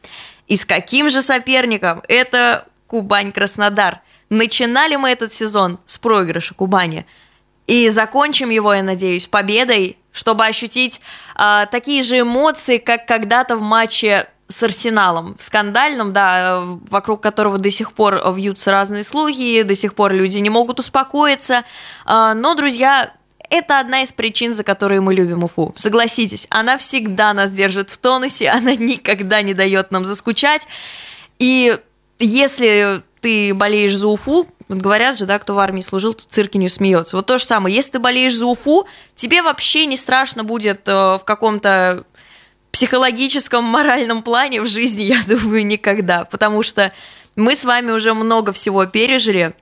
И 0.46 0.56
с 0.56 0.64
каким 0.64 1.10
же 1.10 1.20
соперником? 1.20 2.02
Это 2.08 2.66
Кубань-Краснодар– 2.86 4.00
Начинали 4.30 4.94
мы 4.94 5.10
этот 5.10 5.32
сезон 5.32 5.80
с 5.84 5.98
проигрыша 5.98 6.54
Кубани. 6.54 7.04
И 7.66 7.90
закончим 7.90 8.50
его, 8.50 8.72
я 8.72 8.82
надеюсь, 8.82 9.26
победой, 9.26 9.98
чтобы 10.12 10.46
ощутить 10.46 11.00
э, 11.36 11.66
такие 11.70 12.02
же 12.04 12.20
эмоции, 12.20 12.78
как 12.78 13.06
когда-то 13.06 13.56
в 13.56 13.62
матче 13.62 14.28
с 14.46 14.62
Арсеналом, 14.62 15.36
в 15.36 15.42
скандальном, 15.42 16.12
да, 16.12 16.62
вокруг 16.90 17.20
которого 17.20 17.58
до 17.58 17.70
сих 17.70 17.92
пор 17.92 18.20
вьются 18.32 18.70
разные 18.70 19.04
слухи, 19.04 19.62
до 19.62 19.74
сих 19.74 19.94
пор 19.94 20.12
люди 20.12 20.38
не 20.38 20.50
могут 20.50 20.78
успокоиться. 20.78 21.64
Э, 22.06 22.32
но, 22.34 22.54
друзья, 22.54 23.12
это 23.50 23.80
одна 23.80 24.02
из 24.02 24.12
причин, 24.12 24.54
за 24.54 24.64
которые 24.64 25.00
мы 25.00 25.12
любим 25.12 25.44
Уфу. 25.44 25.74
Согласитесь, 25.76 26.46
она 26.50 26.78
всегда 26.78 27.34
нас 27.34 27.50
держит 27.50 27.90
в 27.90 27.98
тонусе, 27.98 28.48
она 28.50 28.74
никогда 28.74 29.42
не 29.42 29.54
дает 29.54 29.90
нам 29.90 30.04
заскучать. 30.04 30.66
И 31.38 31.78
если 32.18 33.02
ты 33.20 33.52
болеешь 33.52 33.96
за 33.96 34.06
Уфу, 34.06 34.46
вот 34.68 34.78
говорят 34.78 35.18
же, 35.18 35.26
да, 35.26 35.38
кто 35.38 35.54
в 35.54 35.58
армии 35.58 35.80
служил, 35.80 36.14
тут 36.14 36.28
цирки 36.30 36.56
не 36.56 36.68
смеется. 36.68 37.16
Вот 37.16 37.26
то 37.26 37.38
же 37.38 37.44
самое. 37.44 37.74
Если 37.74 37.92
ты 37.92 37.98
болеешь 37.98 38.36
за 38.36 38.46
Уфу, 38.46 38.86
тебе 39.16 39.42
вообще 39.42 39.86
не 39.86 39.96
страшно 39.96 40.44
будет 40.44 40.86
э, 40.86 40.92
в 40.92 41.22
каком-то 41.24 42.04
психологическом, 42.70 43.64
моральном 43.64 44.22
плане 44.22 44.60
в 44.60 44.68
жизни, 44.68 45.02
я 45.02 45.18
думаю, 45.26 45.66
никогда. 45.66 46.24
Потому 46.24 46.62
что 46.62 46.92
мы 47.34 47.56
с 47.56 47.64
вами 47.64 47.90
уже 47.90 48.14
много 48.14 48.52
всего 48.52 48.86
пережили, 48.86 49.54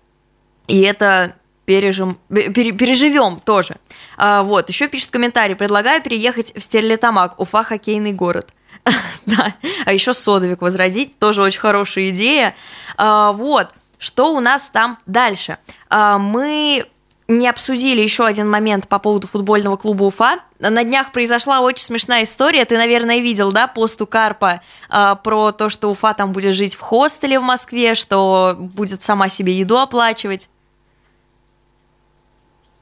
и 0.67 0.83
это 0.83 1.35
пережим, 1.69 2.17
пере, 2.31 2.73
переживем 2.73 3.39
тоже. 3.41 3.77
А, 4.17 4.43
вот, 4.43 4.71
еще 4.71 4.89
пишет 4.89 5.11
комментарий. 5.11 5.55
Предлагаю 5.55 6.03
переехать 6.03 6.57
в 6.57 6.63
Стерлитамак, 6.63 7.39
Уфа 7.39 7.63
хоккейный 7.63 8.15
город. 8.15 8.55
да, 9.27 9.53
а 9.85 9.93
еще 9.93 10.15
содовик 10.15 10.63
возродить, 10.63 11.19
тоже 11.19 11.43
очень 11.43 11.61
хорошая 11.61 12.09
идея. 12.09 12.55
А, 12.97 13.33
вот, 13.33 13.69
что 13.99 14.33
у 14.35 14.41
нас 14.41 14.71
там 14.71 14.99
дальше? 15.05 15.59
А, 15.91 16.17
мы 16.17 16.87
не 17.29 17.47
обсудили 17.47 18.01
еще 18.01 18.25
один 18.25 18.49
момент 18.49 18.89
по 18.89 18.99
поводу 18.99 19.27
футбольного 19.27 19.77
клуба 19.77 20.05
Уфа. 20.05 20.39
На 20.61 20.83
днях 20.83 21.13
произошла 21.13 21.61
очень 21.61 21.85
смешная 21.85 22.25
история. 22.25 22.65
Ты, 22.65 22.79
наверное, 22.79 23.19
видел, 23.19 23.53
да, 23.53 23.67
пост 23.67 24.01
у 24.01 24.07
Карпа 24.07 24.63
э, 24.89 25.17
про 25.23 25.53
то, 25.53 25.69
что 25.69 25.91
Уфа 25.91 26.15
там 26.15 26.33
будет 26.33 26.55
жить 26.55 26.75
в 26.77 26.81
хостеле 26.81 27.39
в 27.39 27.43
Москве, 27.43 27.95
что 27.95 28.57
будет 28.59 29.03
сама 29.03 29.29
себе 29.29 29.53
еду 29.53 29.77
оплачивать. 29.77 30.49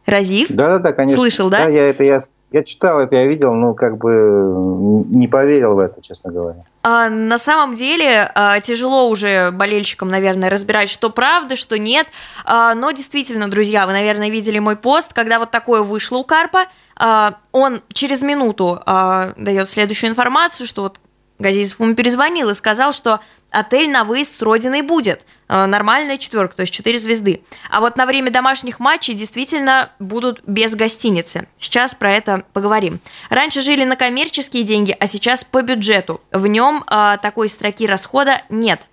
Разив? 0.06 0.48
Да-да-да, 0.50 0.92
конечно. 0.92 1.18
Слышал, 1.18 1.50
да? 1.50 1.64
Да, 1.64 1.70
я 1.70 1.88
это 1.88 2.04
я 2.04 2.20
я 2.52 2.62
читал 2.62 3.00
это, 3.00 3.16
я 3.16 3.26
видел, 3.26 3.54
но 3.54 3.74
как 3.74 3.98
бы 3.98 5.04
не 5.10 5.26
поверил 5.26 5.74
в 5.74 5.78
это, 5.80 6.00
честно 6.00 6.30
говоря. 6.30 6.64
А, 6.82 7.10
на 7.10 7.38
самом 7.38 7.74
деле 7.74 8.30
а, 8.34 8.60
тяжело 8.60 9.08
уже 9.08 9.50
болельщикам, 9.50 10.08
наверное, 10.08 10.48
разбирать, 10.48 10.88
что 10.88 11.10
правда, 11.10 11.56
что 11.56 11.76
нет. 11.76 12.06
А, 12.44 12.74
но 12.74 12.92
действительно, 12.92 13.48
друзья, 13.48 13.84
вы, 13.86 13.92
наверное, 13.92 14.30
видели 14.30 14.60
мой 14.60 14.76
пост, 14.76 15.12
когда 15.12 15.40
вот 15.40 15.50
такое 15.50 15.82
вышло 15.82 16.18
у 16.18 16.24
Карпа. 16.24 16.66
А, 16.96 17.34
он 17.50 17.80
через 17.92 18.22
минуту 18.22 18.80
а, 18.86 19.32
дает 19.36 19.68
следующую 19.68 20.10
информацию, 20.10 20.66
что 20.66 20.82
вот 20.82 21.00
Газизов 21.38 21.80
ему 21.80 21.94
перезвонил 21.94 22.50
и 22.50 22.54
сказал, 22.54 22.92
что 22.92 23.20
отель 23.50 23.90
на 23.90 24.04
выезд 24.04 24.34
с 24.34 24.42
родиной 24.42 24.82
будет. 24.82 25.26
Э, 25.48 25.66
нормальная 25.66 26.16
четверка, 26.16 26.56
то 26.56 26.62
есть 26.62 26.72
4 26.72 26.98
звезды. 26.98 27.42
А 27.70 27.80
вот 27.80 27.96
на 27.96 28.06
время 28.06 28.30
домашних 28.30 28.80
матчей 28.80 29.14
действительно 29.14 29.92
будут 29.98 30.42
без 30.46 30.74
гостиницы. 30.74 31.46
Сейчас 31.58 31.94
про 31.94 32.12
это 32.12 32.44
поговорим. 32.52 33.00
Раньше 33.28 33.60
жили 33.60 33.84
на 33.84 33.96
коммерческие 33.96 34.64
деньги, 34.64 34.96
а 34.98 35.06
сейчас 35.06 35.44
по 35.44 35.62
бюджету. 35.62 36.20
В 36.32 36.46
нем 36.46 36.84
а, 36.86 37.18
такой 37.18 37.48
строки 37.48 37.86
расхода 37.86 38.42
нет. 38.48 38.86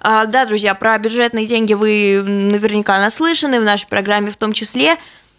А, 0.00 0.26
да, 0.26 0.46
друзья, 0.46 0.74
про 0.74 0.98
бюджетные 0.98 1.46
деньги 1.46 1.74
вы 1.74 2.22
наверняка 2.22 2.98
наслышаны, 2.98 3.60
в 3.60 3.64
нашей 3.64 3.86
программе 3.86 4.30
в 4.30 4.36
том 4.36 4.52
числе. 4.52 4.96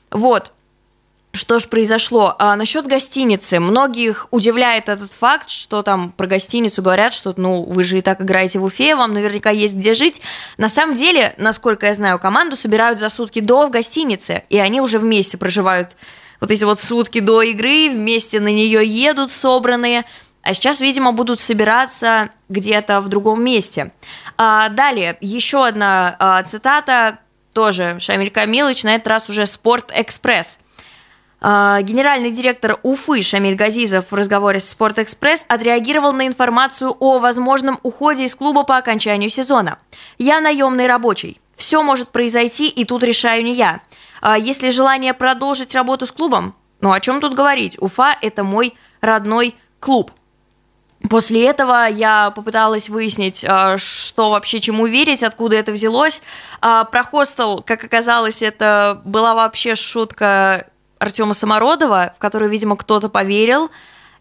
Вот, 0.10 0.54
что 1.36 1.58
ж 1.58 1.68
произошло? 1.68 2.36
А, 2.38 2.56
насчет 2.56 2.86
гостиницы. 2.86 3.60
Многих 3.60 4.28
удивляет 4.30 4.88
этот 4.88 5.12
факт, 5.12 5.50
что 5.50 5.82
там 5.82 6.12
про 6.12 6.28
гостиницу 6.28 6.84
говорят, 6.84 7.12
что 7.12 7.34
ну 7.36 7.64
вы 7.64 7.84
же 7.84 7.98
и 7.98 8.02
так 8.02 8.22
играете 8.22 8.60
в 8.60 8.64
Уфе, 8.64 8.96
вам 8.96 9.12
наверняка 9.12 9.50
есть 9.50 9.76
где 9.76 9.96
жить. 9.96 10.22
На 10.58 10.70
самом 10.70 10.94
деле, 10.94 11.34
насколько 11.40 11.88
я 11.88 11.96
знаю, 11.96 12.20
команду 12.20 12.56
собирают 12.56 13.00
за 13.00 13.10
сутки 13.10 13.40
до 13.40 13.66
в 13.66 13.72
гостинице, 13.72 14.44
и 14.50 14.60
они 14.60 14.80
уже 14.80 15.00
вместе 15.00 15.38
проживают 15.38 15.98
вот 16.40 16.52
эти 16.52 16.66
вот 16.66 16.80
сутки 16.80 17.20
до 17.20 17.42
игры, 17.42 17.90
вместе 17.90 18.40
на 18.40 18.50
нее 18.50 18.86
едут 18.86 19.32
собранные. 19.32 20.06
А 20.44 20.54
сейчас, 20.54 20.82
видимо, 20.82 21.14
будут 21.14 21.40
собираться 21.40 22.30
где-то 22.48 23.02
в 23.02 23.08
другом 23.08 23.44
месте. 23.44 23.92
А, 24.38 24.70
далее, 24.70 25.18
еще 25.20 25.66
одна 25.66 26.16
а, 26.20 26.44
цитата, 26.44 27.20
тоже 27.54 27.98
Шамиль 28.00 28.30
Камилович, 28.30 28.84
на 28.84 28.94
этот 28.96 29.08
раз 29.08 29.30
уже 29.30 29.48
«Спорт 29.48 29.92
Экспресс». 29.96 30.60
А, 31.46 31.82
генеральный 31.82 32.32
директор 32.32 32.80
Уфы 32.84 33.22
Шамиль 33.22 33.56
Газизов 33.56 34.06
в 34.10 34.16
разговоре 34.16 34.62
с 34.62 34.70
«Спортэкспресс» 34.70 35.46
отреагировал 35.50 36.14
на 36.14 36.26
информацию 36.26 36.96
о 36.98 37.20
возможном 37.20 37.78
уходе 37.84 38.24
из 38.24 38.34
клуба 38.34 38.64
по 38.64 38.78
окончанию 38.78 39.30
сезона. 39.30 39.78
«Я 40.18 40.40
наемный 40.40 40.88
рабочий. 40.88 41.42
Все 41.58 41.84
может 41.84 42.12
произойти, 42.12 42.70
и 42.70 42.86
тут 42.86 43.04
решаю 43.04 43.44
не 43.44 43.54
я. 43.54 43.82
А 44.22 44.38
если 44.38 44.70
желание 44.70 45.14
продолжить 45.14 45.76
работу 45.76 46.06
с 46.06 46.14
клубом, 46.14 46.56
ну 46.80 46.94
о 46.94 47.02
чем 47.02 47.20
тут 47.20 47.34
говорить? 47.34 47.76
Уфа– 47.78 48.18
это 48.22 48.46
мой 48.46 48.74
родной 49.02 49.58
клуб». 49.82 50.14
После 51.10 51.46
этого 51.46 51.90
я 51.90 52.32
попыталась 52.32 52.88
выяснить, 52.88 53.44
а, 53.46 53.78
что 53.78 54.30
вообще 54.30 54.62
чему 54.62 54.86
верить, 54.86 55.24
откуда 55.24 55.58
это 55.58 55.74
взялось. 55.74 56.22
Про 56.62 57.04
хостел, 57.04 57.62
как 57.62 57.84
оказалось, 57.84 58.42
это 58.42 59.02
была 59.04 59.34
вообще 59.34 59.76
шутка 59.76 60.68
Артема 61.04 61.34
Самородова, 61.34 62.14
в 62.16 62.20
которую, 62.20 62.50
видимо, 62.50 62.76
кто-то 62.78 63.10
поверил 63.10 63.70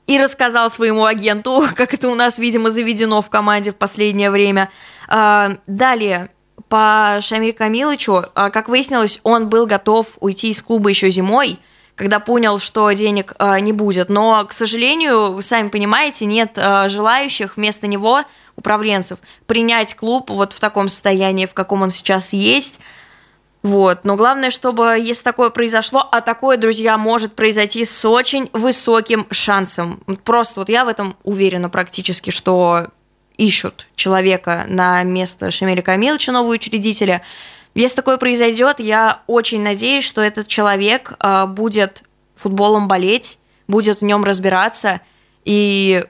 и 0.07 0.19
рассказал 0.19 0.69
своему 0.69 1.05
агенту, 1.05 1.65
как 1.77 1.95
это 1.95 2.09
у 2.09 2.15
нас, 2.15 2.39
видимо, 2.39 2.71
заведено 2.71 3.23
в 3.23 3.31
команде 3.31 3.71
в 3.71 3.77
последнее 3.77 4.31
время. 4.31 4.71
А, 5.09 5.53
далее, 5.67 6.29
по 6.69 7.19
Шамиль 7.21 7.53
Камилычу, 7.53 8.25
а, 8.35 8.51
как 8.51 8.69
выяснилось, 8.69 9.21
он 9.23 9.49
был 9.49 9.67
готов 9.67 10.07
уйти 10.21 10.51
из 10.51 10.61
клуба 10.61 10.91
еще 10.91 11.09
зимой, 11.09 11.59
когда 11.95 12.19
понял, 12.19 12.59
что 12.59 12.91
денег 12.91 13.35
а, 13.39 13.61
не 13.61 13.73
будет. 13.73 14.09
Но, 14.09 14.45
к 14.45 14.53
сожалению, 14.53 15.33
вы 15.35 15.43
сами 15.43 15.69
понимаете, 15.69 16.27
нет 16.27 16.57
желающих 16.57 17.57
вместо 17.57 17.87
него 17.87 18.23
управленцев 18.57 19.21
принять 19.47 19.95
клуб 19.95 20.31
вот 20.31 20.53
в 20.53 20.59
таком 20.59 20.89
состоянии, 20.89 21.47
в 21.47 21.55
каком 21.55 21.83
он 21.83 21.93
сейчас 21.93 22.33
есть– 22.33 22.81
вот. 23.63 24.05
Но 24.05 24.17
главное, 24.17 24.51
чтобы, 24.51 24.99
если 25.01 25.23
такое 25.23 25.51
произошло, 25.51 26.07
а 26.11 26.21
такое, 26.21 26.57
друзья, 26.57 26.99
может 26.99 27.35
произойти 27.35 27.85
с 27.85 28.05
очень 28.05 28.51
высоким 28.53 29.27
шансом. 29.31 30.03
Просто 30.25 30.61
вот 30.61 30.69
я 30.69 30.85
в 30.85 30.89
этом 30.89 31.17
уверена 31.23 31.71
практически, 31.71 32.31
что 32.31 32.89
ищут 33.37 33.87
человека 33.95 34.65
на 34.69 35.03
место 35.05 35.51
Шамиля 35.51 35.83
Камиловича, 35.83 36.33
нового 36.33 36.55
учредителя. 36.55 37.23
Если 37.75 37.97
такое 37.97 38.17
произойдет, 38.17 38.81
я 38.81 39.23
очень 39.27 39.63
надеюсь, 39.63 40.05
что 40.05 40.21
этот 40.21 40.49
человек 40.49 41.15
э, 41.19 41.47
будет 41.47 42.03
футболом 42.35 42.89
болеть, 42.89 43.39
будет 43.69 44.01
в 44.01 44.05
нем 44.05 44.25
разбираться, 44.25 45.01
и 45.45 46.05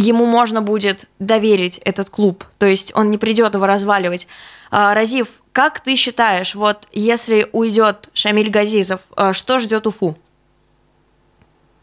ему 0.00 0.26
можно 0.26 0.62
будет 0.62 1.08
доверить 1.18 1.80
этот 1.84 2.10
клуб. 2.10 2.44
То 2.58 2.66
есть 2.66 2.92
он 2.96 3.10
не 3.10 3.18
придет 3.18 3.54
его 3.54 3.66
разваливать. 3.66 4.26
Э, 4.72 4.94
Разив, 4.94 5.42
как 5.52 5.80
ты 5.80 5.96
считаешь, 5.96 6.54
вот 6.54 6.88
если 6.92 7.46
уйдет 7.52 8.08
Шамиль 8.12 8.50
Газизов, 8.50 9.00
э, 9.16 9.32
что 9.32 9.58
ждет 9.58 9.86
Уфу? 9.86 10.14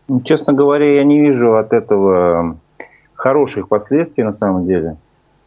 Ну, 0.07 0.21
честно 0.21 0.53
говоря, 0.53 0.95
я 0.95 1.03
не 1.03 1.21
вижу 1.21 1.55
от 1.55 1.73
этого 1.73 2.57
хороших 3.13 3.67
последствий 3.67 4.23
на 4.23 4.31
самом 4.31 4.65
деле. 4.65 4.97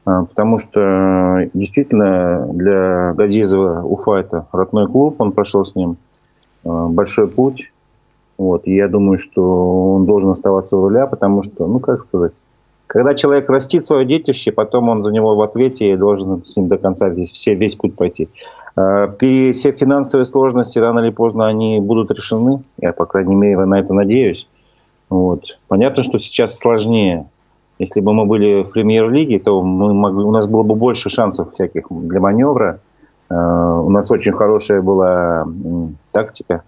А, 0.04 0.24
потому 0.24 0.58
что 0.58 0.80
э, 0.80 1.50
действительно 1.54 2.46
для 2.52 3.14
Газизова 3.14 3.82
Уфа 3.82 4.16
это 4.16 4.46
родной 4.52 4.86
клуб, 4.86 5.20
он 5.20 5.32
прошел 5.32 5.64
с 5.64 5.74
ним 5.74 5.96
большой 6.62 7.26
путь. 7.26 7.72
Вот, 8.36 8.66
и 8.66 8.74
я 8.74 8.88
думаю, 8.88 9.18
что 9.18 9.94
он 9.94 10.06
должен 10.06 10.30
оставаться 10.30 10.76
у 10.76 10.82
руля, 10.82 11.06
потому 11.06 11.42
что, 11.42 11.66
ну 11.66 11.78
как 11.78 12.02
сказать, 12.02 12.34
когда 12.90 13.14
человек 13.14 13.48
растит 13.48 13.86
свое 13.86 14.04
детище, 14.04 14.50
потом 14.50 14.88
он 14.88 15.04
за 15.04 15.12
него 15.12 15.36
в 15.36 15.42
ответе 15.42 15.92
и 15.92 15.96
должен 15.96 16.42
с 16.42 16.56
ним 16.56 16.66
до 16.66 16.76
конца 16.76 17.08
весь, 17.08 17.30
все, 17.30 17.54
весь 17.54 17.76
путь 17.76 17.94
пойти. 17.94 18.28
А, 18.74 19.06
при 19.06 19.52
все 19.52 19.70
финансовые 19.70 20.24
сложности 20.24 20.80
рано 20.80 20.98
или 20.98 21.10
поздно 21.10 21.46
они 21.46 21.78
будут 21.78 22.10
решены. 22.10 22.64
Я, 22.78 22.92
по 22.92 23.06
крайней 23.06 23.36
мере, 23.36 23.64
на 23.64 23.78
это 23.78 23.94
надеюсь. 23.94 24.48
Вот. 25.08 25.60
Понятно, 25.68 26.02
что 26.02 26.18
сейчас 26.18 26.58
сложнее 26.58 27.26
если 27.78 28.00
бы 28.00 28.12
мы 28.12 28.26
были 28.26 28.62
в 28.62 28.72
премьер-лиге, 28.72 29.38
то 29.38 29.62
мы 29.62 29.94
могли, 29.94 30.24
у 30.24 30.32
нас 30.32 30.46
было 30.46 30.64
бы 30.64 30.74
больше 30.74 31.08
шансов 31.08 31.52
всяких 31.52 31.86
для 31.88 32.20
маневра. 32.20 32.80
Э, 33.30 33.34
у 33.34 33.88
нас 33.88 34.10
очень 34.10 34.32
хорошая 34.32 34.82
была 34.82 35.46
тактика 36.10 36.62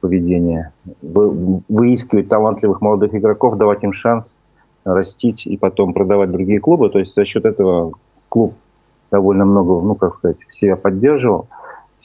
поведения. 0.00 0.72
Выискивать 1.02 2.28
талантливых 2.28 2.80
молодых 2.80 3.14
игроков, 3.14 3.56
давать 3.56 3.84
им 3.84 3.92
шанс 3.92 4.38
растить 4.86 5.46
и 5.46 5.56
потом 5.56 5.92
продавать 5.92 6.30
другие 6.30 6.60
клубы. 6.60 6.88
То 6.88 6.98
есть 6.98 7.14
за 7.14 7.24
счет 7.24 7.44
этого 7.44 7.92
клуб 8.28 8.54
довольно 9.10 9.44
много, 9.44 9.80
ну, 9.84 9.94
как 9.94 10.14
сказать, 10.14 10.36
себя 10.52 10.76
поддерживал. 10.76 11.48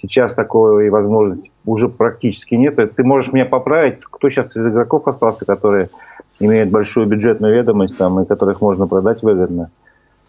Сейчас 0.01 0.33
такой 0.33 0.89
возможности 0.89 1.51
уже 1.63 1.87
практически 1.87 2.55
нет. 2.55 2.75
Ты 2.95 3.03
можешь 3.03 3.31
меня 3.31 3.45
поправить, 3.45 4.03
кто 4.03 4.29
сейчас 4.29 4.55
из 4.57 4.67
игроков 4.67 5.07
остался, 5.07 5.45
которые 5.45 5.89
имеют 6.39 6.71
большую 6.71 7.05
бюджетную 7.05 7.53
ведомость, 7.53 7.97
там, 7.97 8.19
и 8.19 8.25
которых 8.25 8.61
можно 8.61 8.87
продать 8.87 9.21
выгодно. 9.21 9.69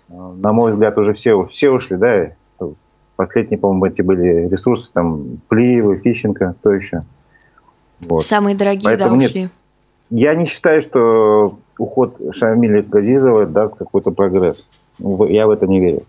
На 0.08 0.52
мой 0.52 0.72
взгляд, 0.72 0.98
уже 0.98 1.14
все, 1.14 1.42
все 1.44 1.70
ушли, 1.70 1.96
да. 1.96 2.32
Последние, 3.16 3.58
по-моему, 3.58 3.86
эти 3.86 4.02
были 4.02 4.48
ресурсы, 4.48 4.92
там, 4.92 5.40
Плиевы, 5.48 5.96
Фищенко, 5.96 6.54
кто 6.60 6.72
еще. 6.72 7.02
Вот. 8.00 8.22
Самые 8.22 8.54
дорогие, 8.56 8.84
Поэтому 8.84 9.18
да, 9.18 9.24
ушли. 9.24 9.42
Нет, 9.42 9.50
я 10.12 10.35
не 10.35 10.44
считаю, 10.44 10.83
что 10.83 11.59
уход 11.79 12.16
Шамиля 12.33 12.83
Газизова 12.83 13.46
даст 13.46 13.77
какой-то 13.77 14.11
прогресс. 14.11 14.68
Я 14.98 15.46
в 15.46 15.51
это 15.51 15.66
не 15.66 15.81
верю. 15.81 16.03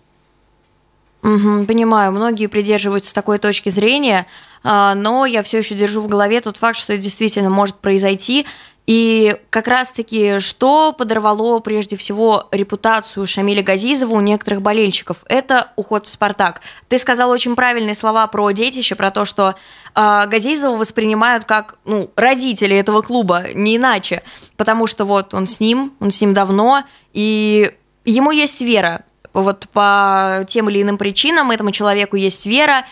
Понимаю, 1.22 2.12
многие 2.12 2.48
придерживаются 2.48 3.14
такой 3.14 3.40
точки 3.40 3.70
зрения, 3.70 4.28
а, 4.62 4.94
но 4.94 5.26
я 5.26 5.42
все 5.42 5.60
еще 5.60 5.74
держу 5.74 6.02
в 6.02 6.10
голове 6.10 6.42
тот 6.42 6.58
факт, 6.58 6.78
что 6.78 6.92
это 6.92 7.02
действительно 7.02 7.50
может 7.50 7.78
произойти. 7.78 8.46
И 8.86 9.38
как 9.50 9.70
раз-таки, 9.70 10.40
что 10.40 10.92
подорвало 10.92 11.60
прежде 11.60 11.96
всего 11.96 12.50
репутацию 12.52 13.26
Шамиля 13.26 13.64
Газизова 13.64 14.14
у 14.14 14.20
некоторых 14.20 14.62
болельщиков, 14.62 15.24
это 15.28 15.72
уход 15.78 16.06
в 16.06 16.10
«Спартак». 16.10 16.62
Ты 16.90 16.98
сказал 16.98 17.30
очень 17.30 17.56
правильные 17.56 17.96
слова 17.96 18.28
про 18.28 18.52
детище, 18.52 18.96
про 18.96 19.10
то, 19.10 19.24
что 19.24 19.56
э, 19.96 20.26
Газизова 20.28 20.76
воспринимают 20.76 21.46
как 21.46 21.78
ну, 21.86 22.12
родители 22.18 22.76
этого 22.76 23.02
клуба, 23.02 23.46
не 23.54 23.78
иначе, 23.78 24.22
потому 24.58 24.86
что 24.86 25.06
вот 25.06 25.34
он 25.34 25.48
с 25.48 25.62
ним, 25.62 25.94
он 26.02 26.12
с 26.12 26.20
ним 26.20 26.34
давно, 26.34 26.84
и 27.14 27.72
ему 28.04 28.32
есть 28.32 28.62
вера. 28.62 29.06
Вот 29.32 29.68
по 29.72 30.44
тем 30.48 30.70
или 30.70 30.82
иным 30.82 30.98
причинам 30.98 31.52
этому 31.52 31.72
человеку 31.72 32.18
есть 32.18 32.46
вера, 32.46 32.86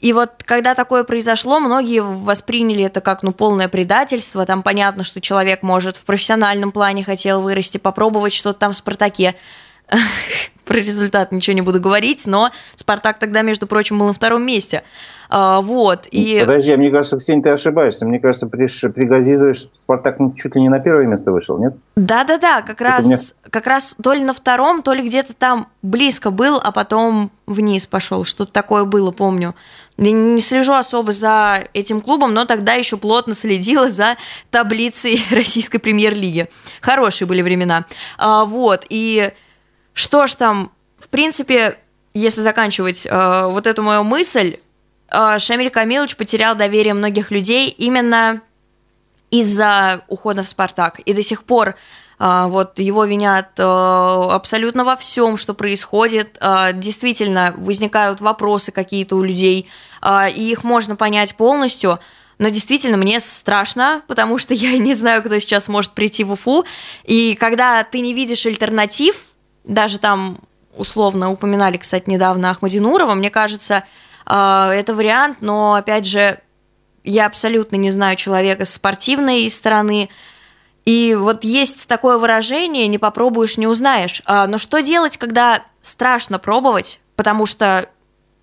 и 0.00 0.12
вот 0.12 0.42
когда 0.44 0.74
такое 0.74 1.04
произошло, 1.04 1.58
многие 1.58 2.00
восприняли 2.00 2.84
это 2.84 3.00
как 3.00 3.22
ну, 3.22 3.32
полное 3.32 3.68
предательство. 3.68 4.44
Там 4.44 4.62
понятно, 4.62 5.04
что 5.04 5.20
человек 5.20 5.62
может 5.62 5.96
в 5.96 6.04
профессиональном 6.04 6.70
плане 6.70 7.02
хотел 7.02 7.40
вырасти, 7.40 7.78
попробовать 7.78 8.32
что-то 8.32 8.58
там 8.58 8.72
в 8.72 8.76
«Спартаке». 8.76 9.34
Про 10.66 10.78
результат 10.78 11.30
ничего 11.30 11.54
не 11.54 11.62
буду 11.62 11.80
говорить, 11.80 12.26
но 12.26 12.50
«Спартак» 12.74 13.18
тогда, 13.18 13.42
между 13.42 13.66
прочим, 13.66 13.98
был 13.98 14.08
на 14.08 14.12
втором 14.12 14.44
месте. 14.44 14.82
А, 15.28 15.60
вот, 15.60 16.06
и... 16.10 16.40
Подожди, 16.40 16.72
а 16.72 16.76
мне 16.76 16.90
кажется, 16.90 17.16
Ксения, 17.18 17.42
ты 17.42 17.50
ошибаешься. 17.50 18.04
Мне 18.04 18.20
кажется, 18.20 18.46
при, 18.46 18.66
при 18.88 19.06
Газизове 19.06 19.54
Спартак 19.54 20.18
чуть 20.36 20.54
ли 20.54 20.62
не 20.62 20.68
на 20.68 20.80
первое 20.80 21.06
место 21.06 21.32
вышел, 21.32 21.58
нет? 21.58 21.74
Да-да-да, 21.96 22.62
как 22.62 22.80
раз, 22.80 23.06
мне... 23.06 23.16
как 23.50 23.66
раз 23.66 23.94
то 24.02 24.12
ли 24.12 24.22
на 24.22 24.34
втором, 24.34 24.82
то 24.82 24.92
ли 24.92 25.06
где-то 25.06 25.34
там 25.34 25.68
близко 25.82 26.30
был, 26.30 26.60
а 26.62 26.72
потом 26.72 27.30
вниз 27.46 27.86
пошел. 27.86 28.24
Что-то 28.24 28.52
такое 28.52 28.84
было, 28.84 29.10
помню. 29.10 29.54
Я 29.98 30.12
не 30.12 30.40
слежу 30.40 30.74
особо 30.74 31.12
за 31.12 31.68
этим 31.72 32.00
клубом, 32.00 32.34
но 32.34 32.44
тогда 32.44 32.74
еще 32.74 32.96
плотно 32.98 33.34
следила 33.34 33.88
за 33.88 34.16
таблицей 34.50 35.20
российской 35.30 35.78
премьер-лиги. 35.78 36.48
Хорошие 36.80 37.26
были 37.26 37.42
времена. 37.42 37.86
А, 38.18 38.44
вот, 38.44 38.84
и 38.90 39.32
что 39.94 40.26
ж 40.26 40.34
там, 40.34 40.72
в 40.98 41.08
принципе, 41.08 41.78
если 42.12 42.42
заканчивать 42.42 43.06
а, 43.10 43.48
вот 43.48 43.66
эту 43.66 43.82
мою 43.82 44.04
мысль, 44.04 44.58
а, 45.08 45.38
Шамиль 45.38 45.70
Камилович 45.70 46.16
потерял 46.16 46.54
доверие 46.54 46.94
многих 46.94 47.30
людей 47.30 47.70
именно 47.70 48.42
из-за 49.30 50.02
ухода 50.08 50.42
в 50.42 50.48
«Спартак». 50.48 51.00
И 51.00 51.14
до 51.14 51.22
сих 51.22 51.44
пор 51.44 51.76
вот 52.18 52.78
его 52.78 53.04
винят 53.04 53.50
а, 53.58 54.34
абсолютно 54.34 54.84
во 54.84 54.96
всем, 54.96 55.36
что 55.36 55.54
происходит. 55.54 56.38
Действительно, 56.74 57.54
возникают 57.56 58.20
вопросы 58.20 58.72
какие-то 58.72 59.16
у 59.16 59.22
людей, 59.22 59.68
и 60.34 60.50
их 60.50 60.64
можно 60.64 60.96
понять 60.96 61.34
полностью. 61.36 61.98
Но 62.38 62.50
действительно, 62.50 62.96
мне 62.96 63.20
страшно, 63.20 64.02
потому 64.06 64.38
что 64.38 64.54
я 64.54 64.76
не 64.78 64.94
знаю, 64.94 65.22
кто 65.22 65.38
сейчас 65.38 65.68
может 65.68 65.92
прийти 65.92 66.24
в 66.24 66.32
Уфу. 66.32 66.64
И 67.04 67.36
когда 67.38 67.82
ты 67.84 68.00
не 68.00 68.14
видишь 68.14 68.46
альтернатив, 68.46 69.26
даже 69.64 69.98
там 69.98 70.40
условно 70.76 71.30
упоминали, 71.32 71.76
кстати, 71.78 72.08
недавно 72.08 72.50
Ахмадинурова, 72.50 73.14
мне 73.14 73.30
кажется, 73.30 73.84
а, 74.26 74.70
это 74.72 74.94
вариант, 74.94 75.38
но, 75.40 75.74
опять 75.74 76.06
же, 76.06 76.40
я 77.04 77.26
абсолютно 77.26 77.76
не 77.76 77.90
знаю 77.90 78.16
человека 78.16 78.64
с 78.64 78.74
спортивной 78.74 79.48
стороны, 79.48 80.10
и 80.86 81.16
вот 81.18 81.44
есть 81.44 81.88
такое 81.88 82.16
выражение 82.16 82.86
«не 82.86 82.96
попробуешь, 82.96 83.58
не 83.58 83.66
узнаешь». 83.66 84.22
А, 84.24 84.46
но 84.46 84.56
что 84.56 84.80
делать, 84.80 85.16
когда 85.16 85.62
страшно 85.82 86.38
пробовать, 86.38 87.00
потому 87.16 87.44
что 87.44 87.90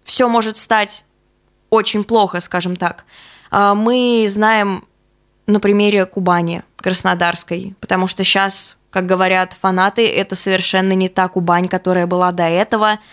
все 0.03 0.27
может 0.27 0.57
стать 0.57 1.05
очень 1.69 2.03
плохо, 2.03 2.41
скажем 2.41 2.75
так. 2.75 3.05
А, 3.49 3.73
мы 3.73 4.25
знаем 4.27 4.85
на 5.47 5.61
примере 5.61 6.05
Кубани, 6.05 6.63
Краснодарской, 6.75 7.75
потому 7.79 8.07
что 8.07 8.25
сейчас, 8.25 8.77
как 8.89 9.05
говорят 9.05 9.53
фанаты, 9.53 10.05
это 10.05 10.35
совершенно 10.35 10.91
не 10.91 11.07
та 11.07 11.29
Кубань, 11.29 11.69
которая 11.69 12.07
была 12.07 12.31
до 12.33 12.43
этого– 12.43 12.99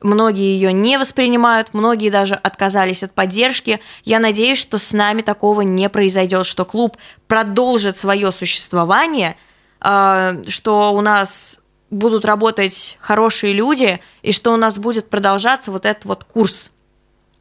Многие 0.00 0.54
ее 0.54 0.72
не 0.72 0.96
воспринимают, 0.96 1.74
многие 1.74 2.10
даже 2.10 2.36
отказались 2.36 3.02
от 3.02 3.12
поддержки. 3.12 3.80
Я 4.04 4.20
надеюсь, 4.20 4.58
что 4.58 4.78
с 4.78 4.92
нами 4.92 5.22
такого 5.22 5.62
не 5.62 5.88
произойдет, 5.88 6.46
что 6.46 6.64
клуб 6.64 6.96
продолжит 7.26 7.98
свое 7.98 8.30
существование, 8.30 9.36
а, 9.80 10.36
что 10.46 10.92
у 10.92 11.00
нас 11.00 11.58
будут 11.90 12.24
работать 12.24 12.96
хорошие 13.00 13.52
люди, 13.52 14.00
и 14.22 14.30
что 14.30 14.52
у 14.52 14.56
нас 14.56 14.78
будет 14.78 15.10
продолжаться 15.10 15.72
вот 15.72 15.84
этот 15.84 16.04
вот 16.04 16.24
курс. 16.24 16.70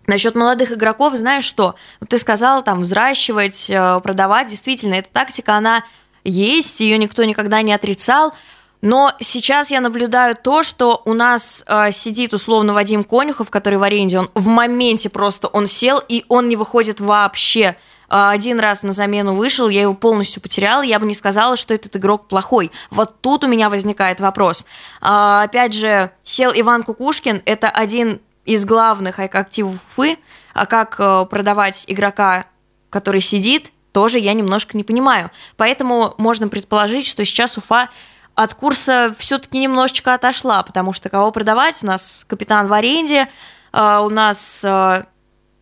Насчет 0.07 0.35
молодых 0.35 0.71
игроков, 0.71 1.15
знаешь 1.15 1.43
что? 1.43 1.75
Ты 2.07 2.17
сказала 2.17 2.63
там 2.63 2.81
взращивать, 2.81 3.69
э, 3.69 3.99
продавать. 4.01 4.47
Действительно, 4.47 4.95
эта 4.95 5.11
тактика, 5.11 5.55
она 5.55 5.83
есть, 6.23 6.79
ее 6.79 6.97
никто 6.97 7.25
никогда 7.25 7.61
не 7.61 7.73
отрицал. 7.73 8.33
Но 8.81 9.13
сейчас 9.19 9.71
я 9.71 9.81
наблюдаю 9.81 10.35
то, 10.35 10.63
что 10.63 11.01
у 11.05 11.13
нас 11.13 11.63
э, 11.65 11.91
сидит 11.91 12.33
условно 12.33 12.73
Вадим 12.73 13.03
Конюхов, 13.03 13.49
который 13.49 13.79
в 13.79 13.83
аренде, 13.83 14.19
он 14.19 14.29
в 14.35 14.47
моменте 14.47 15.09
просто 15.09 15.47
он 15.47 15.67
сел, 15.67 16.01
и 16.07 16.25
он 16.27 16.47
не 16.47 16.55
выходит 16.55 16.99
вообще. 16.99 17.75
Э, 18.09 18.29
один 18.29 18.59
раз 18.59 18.83
на 18.83 18.91
замену 18.91 19.35
вышел, 19.35 19.67
я 19.69 19.81
его 19.81 19.93
полностью 19.93 20.41
потеряла, 20.41 20.83
я 20.83 20.99
бы 20.99 21.07
не 21.07 21.15
сказала, 21.15 21.55
что 21.55 21.73
этот 21.73 21.95
игрок 21.95 22.27
плохой. 22.27 22.71
Вот 22.91 23.19
тут 23.21 23.43
у 23.43 23.47
меня 23.47 23.69
возникает 23.69 24.19
вопрос. 24.19 24.65
Э, 25.01 25.41
опять 25.43 25.73
же, 25.73 26.11
сел 26.23 26.51
Иван 26.55 26.83
Кукушкин, 26.83 27.41
это 27.45 27.69
один 27.69 28.21
из 28.45 28.65
главных 28.65 29.19
активов 29.19 29.75
Уфы, 29.75 30.17
а 30.53 30.65
как 30.65 30.95
э, 30.99 31.25
продавать 31.29 31.83
игрока, 31.87 32.45
который 32.89 33.21
сидит, 33.21 33.71
тоже 33.91 34.19
я 34.19 34.33
немножко 34.33 34.77
не 34.77 34.83
понимаю. 34.83 35.31
Поэтому 35.57 36.13
можно 36.17 36.47
предположить, 36.47 37.07
что 37.07 37.25
сейчас 37.25 37.57
Уфа 37.57 37.89
от 38.37 38.53
курса 38.53 39.13
все-таки 39.17 39.59
немножечко 39.59 40.13
отошла, 40.13 40.63
потому 40.63 40.93
что 40.93 41.09
кого 41.09 41.31
продавать? 41.31 41.83
У 41.83 41.87
нас 41.87 42.23
капитан 42.27 42.67
в 42.67 42.73
аренде, 42.73 43.27
у 43.73 44.09
нас 44.09 44.65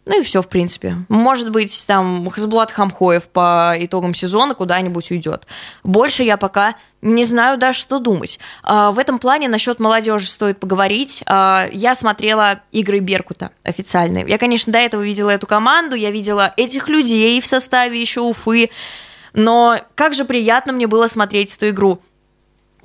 ну 0.08 0.22
и 0.22 0.24
все, 0.24 0.42
в 0.42 0.50
принципе. 0.50 0.98
Может 1.10 1.50
быть, 1.50 1.86
там 1.88 2.30
Хасбулат 2.30 2.72
Хамхоев 2.72 3.24
по 3.28 3.74
итогам 3.78 4.14
сезона 4.14 4.54
куда-нибудь 4.54 5.10
уйдет. 5.10 5.48
Больше 5.84 6.22
я 6.22 6.38
пока 6.38 6.76
не 7.02 7.26
знаю 7.26 7.58
даже, 7.58 7.80
что 7.80 7.98
думать. 7.98 8.40
А, 8.62 8.92
в 8.92 9.00
этом 9.00 9.18
плане 9.18 9.48
насчет 9.48 9.80
молодежи 9.80 10.28
стоит 10.28 10.60
поговорить. 10.60 11.24
А, 11.26 11.68
я 11.72 11.96
смотрела 11.96 12.62
игры 12.72 13.00
Беркута 13.00 13.50
официальные. 13.64 14.28
Я, 14.28 14.38
конечно, 14.38 14.72
до 14.72 14.80
этого 14.80 15.02
видела 15.02 15.32
эту 15.32 15.48
команду, 15.48 15.96
я 15.96 16.12
видела 16.12 16.54
этих 16.56 16.88
людей 16.88 17.42
в 17.42 17.48
составе 17.48 18.00
еще 18.00 18.22
Уфы. 18.22 18.70
Но 19.34 19.80
как 19.96 20.14
же 20.14 20.24
приятно 20.24 20.72
мне 20.72 20.86
было 20.86 21.08
смотреть 21.08 21.56
эту 21.56 21.70
игру. 21.70 22.00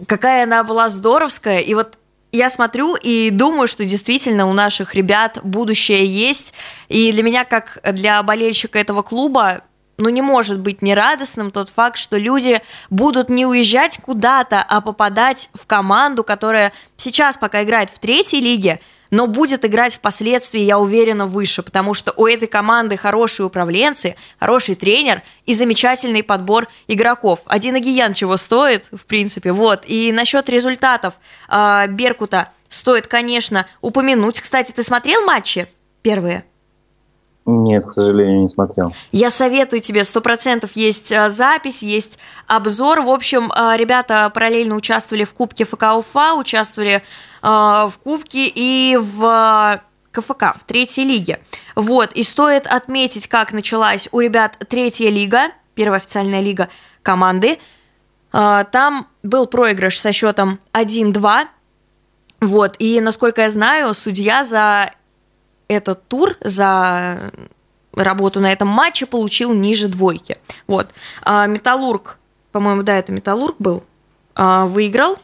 Какая 0.06 0.44
она 0.44 0.64
была 0.64 0.88
здоровская. 0.88 1.60
И 1.60 1.74
вот 1.74 1.98
я 2.32 2.48
смотрю 2.48 2.96
и 2.96 3.30
думаю, 3.30 3.66
что 3.66 3.84
действительно 3.84 4.48
у 4.48 4.52
наших 4.52 4.94
ребят 4.94 5.38
будущее 5.42 6.04
есть. 6.04 6.54
И 6.88 7.10
для 7.12 7.22
меня, 7.22 7.44
как 7.44 7.78
для 7.92 8.22
болельщика 8.22 8.78
этого 8.78 9.02
клуба, 9.02 9.62
ну 9.98 10.08
не 10.08 10.22
может 10.22 10.60
быть 10.60 10.82
нерадостным 10.82 11.50
тот 11.50 11.68
факт, 11.68 11.98
что 11.98 12.16
люди 12.16 12.62
будут 12.88 13.28
не 13.28 13.46
уезжать 13.46 13.98
куда-то, 13.98 14.64
а 14.66 14.80
попадать 14.80 15.50
в 15.54 15.66
команду, 15.66 16.24
которая 16.24 16.72
сейчас 16.96 17.36
пока 17.36 17.62
играет 17.62 17.90
в 17.90 17.98
третьей 17.98 18.40
лиге, 18.40 18.80
но 19.10 19.26
будет 19.26 19.64
играть 19.64 19.94
впоследствии, 19.94 20.60
я 20.60 20.78
уверена, 20.78 21.26
выше, 21.26 21.62
потому 21.62 21.94
что 21.94 22.12
у 22.16 22.26
этой 22.26 22.48
команды 22.48 22.96
хорошие 22.96 23.46
управленцы, 23.46 24.16
хороший 24.38 24.74
тренер 24.74 25.22
и 25.46 25.54
замечательный 25.54 26.22
подбор 26.22 26.68
игроков. 26.88 27.40
Один 27.46 27.76
Агиян 27.76 28.14
чего 28.14 28.36
стоит, 28.36 28.84
в 28.92 29.04
принципе, 29.06 29.52
вот. 29.52 29.82
И 29.86 30.12
насчет 30.12 30.48
результатов 30.48 31.14
э, 31.48 31.86
Беркута 31.88 32.48
стоит, 32.68 33.06
конечно, 33.06 33.66
упомянуть. 33.80 34.40
Кстати, 34.40 34.72
ты 34.72 34.82
смотрел 34.82 35.22
матчи 35.24 35.66
первые? 36.02 36.44
Нет, 37.50 37.84
к 37.84 37.92
сожалению, 37.92 38.42
не 38.42 38.48
смотрел. 38.48 38.94
Я 39.10 39.30
советую 39.30 39.80
тебе, 39.80 40.04
сто 40.04 40.20
процентов 40.20 40.72
есть 40.74 41.10
а, 41.12 41.30
запись, 41.30 41.82
есть 41.82 42.18
обзор. 42.46 43.00
В 43.00 43.10
общем, 43.10 43.50
а, 43.54 43.76
ребята 43.76 44.30
параллельно 44.32 44.76
участвовали 44.76 45.24
в 45.24 45.34
Кубке 45.34 45.64
ФК 45.64 45.94
Уфа, 45.96 46.34
участвовали 46.34 47.02
а, 47.42 47.88
в 47.88 47.98
Кубке 47.98 48.50
и 48.54 48.96
в 49.00 49.82
КФК, 50.12 50.54
в 50.58 50.64
третьей 50.64 51.04
лиге. 51.04 51.40
Вот, 51.74 52.12
и 52.12 52.22
стоит 52.22 52.66
отметить, 52.66 53.26
как 53.26 53.52
началась 53.52 54.08
у 54.12 54.20
ребят 54.20 54.56
третья 54.68 55.10
лига, 55.10 55.48
первая 55.74 55.98
официальная 55.98 56.40
лига 56.40 56.68
команды. 57.02 57.58
Там 58.30 59.08
был 59.24 59.46
проигрыш 59.46 59.98
со 59.98 60.12
счетом 60.12 60.60
1-2. 60.72 61.46
Вот, 62.40 62.76
и, 62.78 63.00
насколько 63.00 63.42
я 63.42 63.50
знаю, 63.50 63.92
судья 63.94 64.44
за 64.44 64.92
этот 65.70 66.06
тур 66.08 66.36
за 66.40 67.30
работу 67.94 68.40
на 68.40 68.52
этом 68.52 68.68
матче 68.68 69.06
получил 69.06 69.52
ниже 69.54 69.88
двойки. 69.88 70.38
Вот. 70.66 70.90
А, 71.22 71.46
Металлург, 71.46 72.18
по-моему, 72.52 72.82
да, 72.82 72.98
это 72.98 73.12
Металлург 73.12 73.56
был, 73.58 73.84
а, 74.34 74.66
выиграл. 74.66 75.18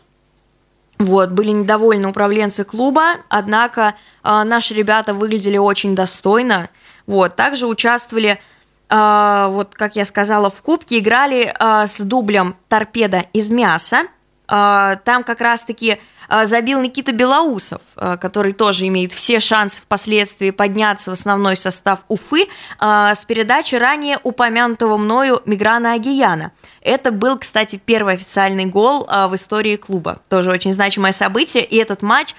Вот, 0.99 1.31
были 1.31 1.51
недовольны 1.51 2.09
управленцы 2.09 2.65
клуба, 2.65 3.17
однако 3.29 3.97
а, 4.23 4.45
наши 4.45 4.73
ребята 4.73 5.13
выглядели 5.13 5.59
очень 5.59 5.95
достойно. 5.95 6.71
Вот, 7.07 7.37
также 7.37 7.67
участвовали, 7.67 8.41
вот, 8.89 9.75
как 9.75 9.97
я 9.97 10.05
сказала, 10.05 10.49
в 10.49 10.63
Кубке, 10.63 10.99
играли 10.99 11.55
с 11.87 12.01
дублем 12.01 12.57
торпеда 12.69 13.27
из 13.33 13.51
мяса. 13.51 14.07
Там 14.47 15.23
как 15.25 15.41
раз-таки 15.41 15.93
а, 15.93 15.99
забил 16.29 16.81
Никита 16.81 17.13
Белоусов, 17.13 17.81
а, 17.97 18.17
который 18.17 18.53
тоже 18.53 18.87
имеет 18.89 19.13
все 19.13 19.41
шансы 19.41 19.81
впоследствии 19.81 20.51
подняться 20.51 21.11
в 21.11 21.15
основной 21.15 21.57
состав 21.57 22.01
Уфы 22.09 22.47
а, 22.79 23.15
с 23.15 23.25
передачи 23.25 23.75
ранее 23.75 24.19
упомянутого 24.23 24.97
мною 24.97 25.41
Миграна 25.47 25.93
Агияна. 25.93 26.53
Это 26.81 27.11
был, 27.11 27.39
кстати, 27.39 27.81
первый 27.85 28.15
официальный 28.15 28.67
гол 28.67 29.07
в 29.07 29.35
истории 29.35 29.75
клуба. 29.75 30.21
Тоже 30.29 30.53
очень 30.53 30.73
значимое 30.73 31.11
событие. 31.11 31.65
И 31.65 31.77
этот 31.79 32.01
матч 32.01 32.37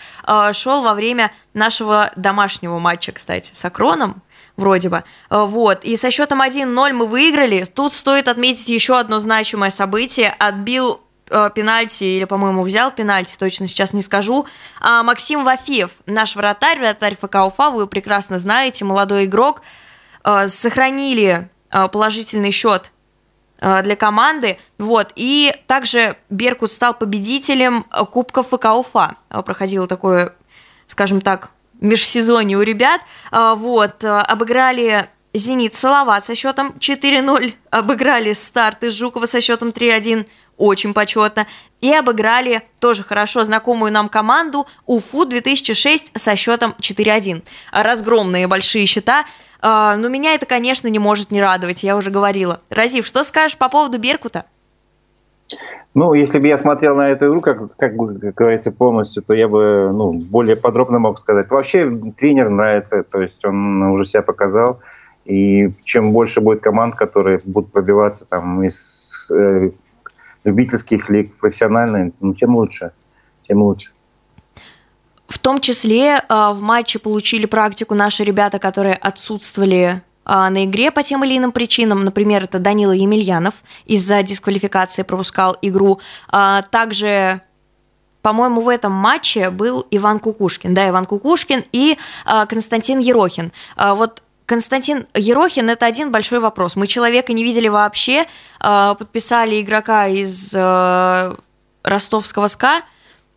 шел 0.53 0.83
во 0.83 0.93
время 0.93 1.33
нашего 1.53 2.11
домашнего 2.15 2.79
матча, 2.79 3.11
кстати, 3.11 3.53
с 3.53 3.65
Акроном 3.65 4.21
вроде 4.57 4.89
бы. 4.89 5.03
Вот. 5.29 5.83
И 5.83 5.95
со 5.95 6.11
счетом 6.11 6.41
1-0 6.41 6.93
мы 6.93 7.05
выиграли. 7.05 7.63
Тут 7.63 7.93
стоит 7.93 8.27
отметить 8.27 8.69
еще 8.69 8.99
одно 8.99 9.19
значимое 9.19 9.69
событие. 9.69 10.35
Отбил 10.37 11.01
пенальти, 11.27 12.03
или, 12.03 12.25
по-моему, 12.25 12.63
взял 12.63 12.91
пенальти, 12.91 13.35
точно 13.37 13.67
сейчас 13.67 13.93
не 13.93 14.01
скажу. 14.01 14.45
А 14.79 15.03
Максим 15.03 15.43
Вафиев, 15.43 15.91
наш 16.05 16.35
вратарь, 16.35 16.79
вратарь 16.79 17.15
ФК 17.15 17.35
Уфа, 17.45 17.69
вы 17.69 17.87
прекрасно 17.87 18.39
знаете, 18.39 18.85
молодой 18.85 19.25
игрок, 19.25 19.61
э, 20.23 20.47
сохранили 20.47 21.49
э, 21.71 21.87
положительный 21.87 22.51
счет 22.51 22.91
для 23.59 23.95
команды. 23.95 24.59
Вот. 24.77 25.13
И 25.15 25.51
также 25.65 26.15
Беркут 26.29 26.71
стал 26.71 26.93
победителем 26.93 27.85
Кубка 28.11 28.43
ФК 28.43 28.65
Уфа. 28.65 29.15
Проходило 29.29 29.87
такое, 29.87 30.35
скажем 30.85 31.21
так, 31.21 31.49
межсезонье 31.81 32.59
у 32.59 32.61
ребят. 32.61 33.01
Вот. 33.31 34.03
Обыграли 34.03 35.09
«Зенит» 35.37 35.75
Салават 35.75 36.25
со 36.25 36.35
счетом 36.35 36.73
4-0, 36.79 37.53
обыграли 37.69 38.33
«Старт» 38.33 38.83
из 38.83 38.93
Жукова 38.93 39.25
со 39.25 39.41
счетом 39.41 39.69
3-1, 39.69 40.27
очень 40.57 40.93
почетно. 40.93 41.47
И 41.81 41.93
обыграли 41.93 42.63
тоже 42.79 43.03
хорошо 43.03 43.43
знакомую 43.43 43.91
нам 43.91 44.09
команду 44.09 44.67
Уфу 44.85 45.25
2006 45.25 46.17
со 46.17 46.35
счетом 46.35 46.75
4-1. 46.79 47.43
Разгромные 47.71 48.47
большие 48.47 48.85
счета. 48.85 49.25
А, 49.61 49.95
но 49.95 50.09
меня 50.09 50.33
это, 50.33 50.45
конечно, 50.45 50.87
не 50.87 50.99
может 50.99 51.31
не 51.31 51.41
радовать, 51.41 51.83
я 51.83 51.95
уже 51.95 52.11
говорила. 52.11 52.61
Разив, 52.69 53.05
что 53.05 53.23
скажешь 53.23 53.57
по 53.57 53.69
поводу 53.69 53.97
Беркута? 53.97 54.45
Ну, 55.93 56.13
если 56.13 56.39
бы 56.39 56.47
я 56.47 56.57
смотрел 56.57 56.95
на 56.95 57.09
эту 57.09 57.27
игру, 57.27 57.41
как, 57.41 57.75
как, 57.77 57.95
как 57.95 58.35
говорится, 58.35 58.71
полностью, 58.71 59.23
то 59.23 59.33
я 59.33 59.47
бы 59.47 59.91
ну, 59.93 60.11
более 60.13 60.55
подробно 60.55 60.99
мог 60.99 61.19
сказать. 61.19 61.49
Вообще 61.49 61.89
тренер 62.17 62.49
нравится, 62.49 63.03
то 63.03 63.21
есть 63.21 63.43
он 63.45 63.81
уже 63.83 64.05
себя 64.05 64.21
показал. 64.21 64.79
И 65.25 65.71
чем 65.83 66.13
больше 66.13 66.39
будет 66.39 66.61
команд, 66.61 66.95
которые 66.95 67.41
будут 67.43 67.71
пробиваться 67.71 68.25
там 68.25 68.63
из 68.63 69.27
э, 69.31 69.71
любительских 70.47 71.09
лиг, 71.09 71.35
профессиональные, 71.37 72.13
ну, 72.21 72.33
тем 72.33 72.55
лучше, 72.55 72.91
тем 73.47 73.61
лучше. 73.61 73.91
В 75.27 75.39
том 75.39 75.59
числе 75.59 76.15
э, 76.17 76.51
в 76.53 76.61
матче 76.61 76.99
получили 76.99 77.45
практику 77.45 77.95
наши 77.95 78.23
ребята, 78.23 78.59
которые 78.59 78.95
отсутствовали 78.95 80.01
э, 80.25 80.49
на 80.49 80.63
игре 80.63 80.89
по 80.89 81.03
тем 81.03 81.25
или 81.25 81.37
иным 81.37 81.51
причинам. 81.51 82.05
Например, 82.05 82.45
это 82.45 82.59
Данила 82.59 82.93
Емельянов 82.93 83.55
из-за 83.85 84.23
дисквалификации 84.23 85.03
пропускал 85.03 85.57
игру. 85.61 85.99
Э, 86.31 86.61
также 86.71 87.41
по-моему, 88.21 88.59
в 88.59 88.67
этом 88.67 88.91
матче 88.91 89.49
был 89.49 89.85
Иван 89.89 90.19
Кукушкин. 90.19 90.73
Да, 90.73 90.89
Иван 90.89 91.05
Кукушкин 91.05 91.63
и 91.71 91.97
Константин 92.25 92.99
Ерохин. 92.99 93.53
Вот 93.77 94.21
Константин 94.47 95.07
Ерохин– 95.13 95.69
это 95.69 95.85
один 95.85 96.09
большой 96.09 96.39
вопрос. 96.39 96.77
Мы 96.77 96.87
человека 96.87 97.33
не 97.33 97.43
видели 97.43 97.67
вообще, 97.67 98.25
а, 98.61 98.93
подписали 98.93 99.59
игрока 99.59 100.07
из 100.07 100.51
э, 100.55 101.35
ростовского 101.83 102.47
СКА, 102.47 102.83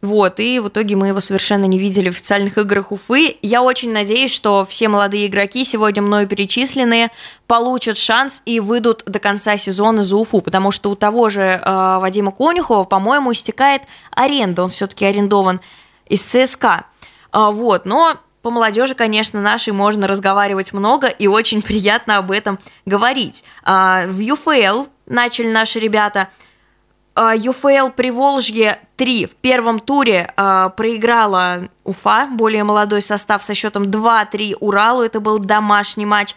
вот, 0.02 0.38
и 0.38 0.60
в 0.60 0.68
итоге 0.68 0.94
мы 0.94 1.08
его 1.08 1.18
совершенно 1.18 1.64
не 1.64 1.80
видели 1.80 2.10
в 2.10 2.12
официальных 2.12 2.56
играх 2.58 2.92
Уфы. 2.92 3.36
Я 3.42 3.62
очень 3.62 3.92
надеюсь, 3.92 4.32
что 4.32 4.64
все 4.64 4.88
молодые 4.88 5.26
игроки, 5.26 5.64
сегодня 5.64 6.00
мною 6.00 6.28
перечисленные, 6.28 7.10
получат 7.48 7.98
шанс 7.98 8.42
и 8.46 8.60
выйдут 8.60 9.02
до 9.04 9.18
конца 9.18 9.56
сезона 9.56 10.04
за 10.04 10.14
Уфу, 10.14 10.40
потому 10.40 10.70
что 10.70 10.90
у 10.90 10.94
того 10.94 11.28
же 11.28 11.42
э, 11.42 11.98
Вадима 12.00 12.30
Конюхова, 12.30 12.84
по-моему, 12.84 13.32
истекает 13.32 13.82
аренда, 14.12 14.62
он 14.62 14.70
все-таки 14.70 15.04
арендован 15.04 15.60
из 16.06 16.22
ЦСКА. 16.22 16.84
Э, 17.32 17.50
вот, 17.50 17.84
но 17.84 18.16
по 18.42 18.50
молодежи, 18.50 18.94
конечно, 18.94 19.40
нашей 19.40 19.72
можно 19.72 20.06
разговаривать 20.06 20.72
много 20.72 21.06
и 21.08 21.26
очень 21.26 21.62
приятно 21.70 22.18
об 22.18 22.30
этом 22.30 22.58
говорить. 22.86 23.44
А, 23.62 24.06
в 24.06 24.18
ЮФЛ 24.18 24.86
начали 25.06 25.52
наши 25.52 25.78
ребята. 25.78 26.28
А, 27.14 27.34
ЮФЛ 27.34 27.90
Приволжье 27.90 28.80
3 28.96 29.26
в 29.26 29.34
первом 29.36 29.80
туре 29.80 30.32
а, 30.36 30.70
проиграла 30.70 31.68
Уфа, 31.84 32.28
более 32.32 32.64
молодой 32.64 33.02
состав 33.02 33.44
со 33.44 33.54
счетом 33.54 33.84
2-3 33.84 34.56
Уралу. 34.60 35.02
Это 35.02 35.20
был 35.20 35.38
домашний 35.38 36.06
матч. 36.06 36.34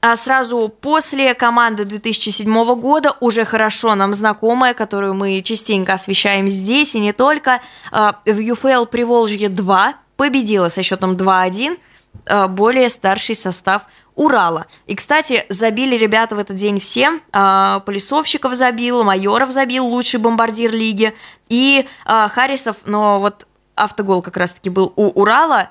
А 0.00 0.14
сразу 0.16 0.68
после 0.68 1.34
команды 1.34 1.84
2007 1.84 2.80
года, 2.80 3.14
уже 3.18 3.44
хорошо 3.44 3.96
нам 3.96 4.14
знакомая, 4.14 4.72
которую 4.72 5.14
мы 5.14 5.42
частенько 5.42 5.94
освещаем 5.94 6.46
здесь 6.46 6.94
и 6.94 7.00
не 7.00 7.12
только, 7.12 7.60
в 7.90 8.38
ЮФЛ 8.38 8.84
Приволжье 8.84 9.48
2 9.48 9.94
победила 10.18 10.68
со 10.68 10.82
счетом 10.82 11.14
2-1 11.14 11.78
э, 12.26 12.46
более 12.48 12.90
старший 12.90 13.36
состав 13.36 13.82
Урала. 14.16 14.66
И, 14.88 14.96
кстати, 14.96 15.46
забили 15.48 15.96
ребята 15.96 16.34
в 16.34 16.40
этот 16.40 16.56
день 16.56 16.80
все. 16.80 17.20
А, 17.32 17.80
Полисовщиков 17.86 18.52
забил, 18.54 19.04
Майоров 19.04 19.52
забил, 19.52 19.86
лучший 19.86 20.18
бомбардир 20.18 20.72
лиги. 20.72 21.14
И 21.48 21.86
а, 22.04 22.28
Харрисов, 22.28 22.78
но 22.84 23.20
вот 23.20 23.46
автогол 23.76 24.20
как 24.20 24.36
раз-таки 24.36 24.70
был 24.70 24.92
у 24.96 25.06
Урала. 25.20 25.70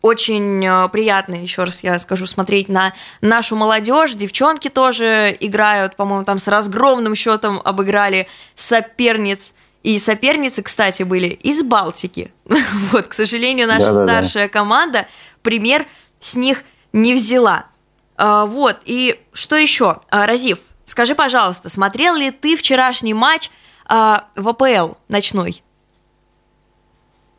очень 0.00 0.64
э, 0.64 0.88
приятно, 0.88 1.34
еще 1.34 1.64
раз 1.64 1.84
я 1.84 1.98
скажу, 1.98 2.26
смотреть 2.26 2.70
на 2.70 2.94
нашу 3.20 3.56
молодежь. 3.56 4.14
Девчонки 4.14 4.68
тоже 4.68 5.36
играют, 5.38 5.96
по-моему, 5.96 6.24
там 6.24 6.38
с 6.38 6.48
разгромным 6.48 7.14
счетом 7.14 7.60
обыграли 7.62 8.26
соперниц. 8.54 9.52
И 9.88 9.98
соперницы, 9.98 10.62
кстати, 10.62 11.02
были 11.02 11.28
из 11.28 11.62
Балтики. 11.62 12.30
Вот, 12.92 13.08
к 13.08 13.14
сожалению, 13.14 13.66
наша 13.66 13.86
Да-да-да. 13.86 14.06
старшая 14.06 14.48
команда 14.48 15.06
пример 15.40 15.86
с 16.20 16.36
них 16.36 16.62
не 16.92 17.14
взяла. 17.14 17.68
А, 18.14 18.44
вот, 18.44 18.80
и 18.84 19.18
что 19.32 19.56
еще? 19.56 20.00
А, 20.10 20.26
Разив, 20.26 20.58
скажи, 20.84 21.14
пожалуйста, 21.14 21.70
смотрел 21.70 22.16
ли 22.16 22.30
ты 22.30 22.58
вчерашний 22.58 23.14
матч 23.14 23.50
а, 23.86 24.26
в 24.36 24.50
АПЛ 24.50 24.92
ночной? 25.08 25.62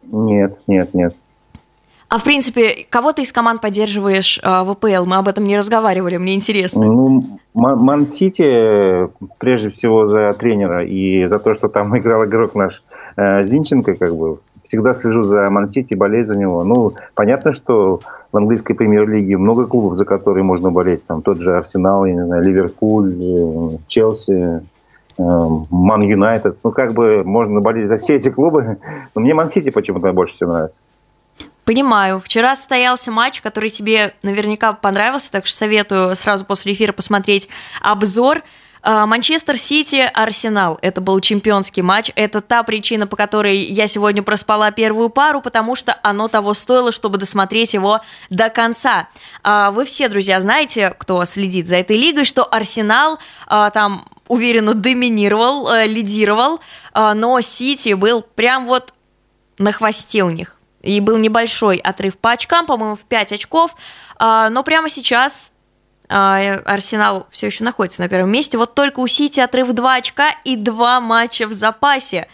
Нет, 0.02 0.60
нет, 0.66 0.92
нет. 0.96 1.16
А 2.10 2.18
в 2.18 2.24
принципе, 2.24 2.88
кого 2.90 3.14
ты 3.14 3.22
из 3.22 3.32
команд 3.32 3.62
поддерживаешь 3.62 4.40
э, 4.44 4.64
в 4.64 4.72
АПЛ? 4.72 5.06
Мы 5.06 5.18
об 5.18 5.28
этом 5.28 5.44
не 5.44 5.56
разговаривали, 5.56 6.18
мне 6.18 6.34
интересно. 6.34 6.84
Ну, 6.84 7.40
Ман-Сити, 7.54 9.10
прежде 9.38 9.70
всего 9.70 10.06
за 10.06 10.34
тренера 10.34 10.84
и 10.84 11.28
за 11.28 11.38
то, 11.38 11.54
что 11.54 11.68
там 11.68 11.96
играл 12.00 12.26
игрок 12.26 12.56
наш 12.56 12.84
э, 13.16 13.44
Зинченко, 13.44 13.94
как 13.94 14.16
бы, 14.16 14.40
всегда 14.64 14.94
слежу 14.94 15.22
за 15.22 15.50
Ман-Сити, 15.52 15.94
болею 15.94 16.26
за 16.26 16.36
него. 16.36 16.64
Ну, 16.64 16.94
понятно, 17.14 17.52
что 17.52 18.02
в 18.32 18.38
английской 18.38 18.74
премьер-лиге 18.74 19.38
много 19.38 19.68
клубов, 19.68 19.96
за 19.96 20.06
которые 20.06 20.44
можно 20.44 20.72
болеть. 20.72 21.06
Там 21.06 21.22
тот 21.22 21.40
же 21.40 21.58
Арсенал, 21.58 22.06
я 22.06 22.14
не 22.14 22.26
знаю, 22.26 22.44
Ливерпуль, 22.44 23.16
э, 23.22 23.78
Челси, 23.86 24.34
э, 24.34 24.62
Ман 25.18 26.02
Юнайтед. 26.02 26.58
Ну, 26.64 26.72
как 26.72 26.94
бы 26.94 27.24
можно 27.24 27.62
болеть 27.62 27.88
за 27.90 27.98
все 27.98 28.16
эти 28.16 28.30
клубы. 28.30 28.78
Но 29.16 29.22
мне 29.22 29.36
Ман-Сити 29.36 29.70
почему-то 29.70 30.12
больше 30.12 30.34
всего 30.34 30.54
нравится. 30.54 30.80
Понимаю. 31.70 32.20
Вчера 32.20 32.56
состоялся 32.56 33.12
матч, 33.12 33.42
который 33.42 33.70
тебе 33.70 34.16
наверняка 34.24 34.74
понравился, 34.74 35.32
так 35.32 35.46
что 35.46 35.56
советую 35.56 36.16
сразу 36.16 36.44
после 36.44 36.74
эфира 36.74 36.94
посмотреть 36.94 37.48
обзор. 37.80 38.44
А, 38.82 39.06
Манчестер 39.06 39.58
Сити, 39.58 40.10
Арсенал. 40.14 40.80
Это 40.82 41.02
был 41.02 41.20
чемпионский 41.20 41.84
матч. 41.84 42.12
Это 42.16 42.42
та 42.42 42.64
причина, 42.64 43.08
по 43.08 43.16
которой 43.16 43.58
я 43.58 43.88
сегодня 43.88 44.24
проспала 44.24 44.72
первую 44.72 45.10
пару, 45.10 45.42
потому 45.42 45.76
что 45.76 45.96
оно 46.02 46.28
того 46.28 46.56
стоило, 46.56 46.92
чтобы 46.92 47.18
досмотреть 47.18 47.74
его 47.74 48.02
до 48.30 48.50
конца. 48.50 49.08
А, 49.44 49.72
вы 49.72 49.86
все, 49.86 50.08
друзья, 50.10 50.42
знаете, 50.42 50.96
кто 50.98 51.24
следит 51.26 51.68
за 51.68 51.76
этой 51.76 51.98
лигой, 51.98 52.26
что 52.26 52.46
Арсенал 52.46 53.20
а, 53.48 53.70
там 53.70 54.08
уверенно 54.28 54.74
доминировал, 54.74 55.70
лидировал, 55.86 56.60
но 56.94 57.42
Сити 57.42 57.94
был 57.94 58.22
прям 58.22 58.68
вот 58.68 58.94
на 59.58 59.72
хвосте 59.72 60.24
у 60.24 60.30
них. 60.30 60.59
И 60.82 61.00
был 61.02 61.18
небольшой 61.18 61.78
отрыв 61.78 62.18
по 62.18 62.32
очкам, 62.32 62.66
по-моему, 62.66 62.96
в 62.96 63.04
5 63.04 63.34
очков. 63.34 63.76
А, 64.18 64.50
но 64.50 64.64
прямо 64.64 64.90
сейчас 64.90 65.52
а, 66.08 66.62
Арсенал 66.66 67.28
все 67.30 67.48
еще 67.48 67.64
находится 67.64 68.02
на 68.02 68.10
первом 68.10 68.32
месте. 68.32 68.58
Вот 68.58 68.76
только 68.76 69.00
у 69.00 69.08
Сити 69.08 69.40
отрыв 69.40 69.72
2 69.72 69.96
очка 69.96 70.32
и 70.44 70.56
2 70.56 71.02
матча 71.02 71.48
в 71.48 71.54
запасе. 71.54 72.28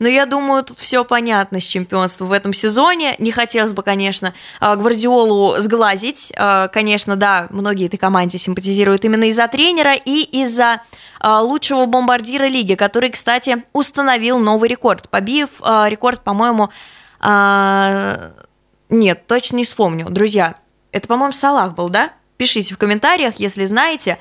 Но 0.00 0.08
я 0.08 0.26
думаю, 0.26 0.64
тут 0.64 0.80
все 0.80 1.04
понятно 1.04 1.60
с 1.60 1.62
чемпионством 1.62 2.26
в 2.26 2.32
этом 2.32 2.52
сезоне. 2.52 3.14
Не 3.20 3.30
хотелось 3.30 3.72
бы, 3.72 3.84
конечно, 3.84 4.34
а, 4.58 4.74
Гвардиолу 4.74 5.60
сглазить. 5.60 6.32
Конечно, 6.72 7.14
да, 7.14 7.46
многие 7.50 7.86
этой 7.86 7.98
команде 7.98 8.36
симпатизируют 8.36 9.04
именно 9.04 9.24
из-за 9.24 9.46
тренера 9.46 9.94
и 9.94 10.22
из-за 10.42 10.82
лучшего 11.24 11.86
бомбардира 11.86 12.46
лиги, 12.46 12.74
который, 12.74 13.10
кстати, 13.10 13.62
установил 13.72 14.40
новый 14.40 14.68
рекорд, 14.68 15.08
побив 15.08 15.60
рекорд, 15.60 16.24
по-моему, 16.24 16.70
а, 17.22 18.32
нет, 18.90 19.26
точно 19.26 19.56
не 19.56 19.64
вспомню. 19.64 20.10
Друзья, 20.10 20.56
это, 20.90 21.08
по-моему, 21.08 21.32
Салах 21.32 21.74
был, 21.74 21.88
да? 21.88 22.12
Пишите 22.36 22.74
в 22.74 22.78
комментариях, 22.78 23.34
если 23.38 23.64
знаете. 23.64 24.18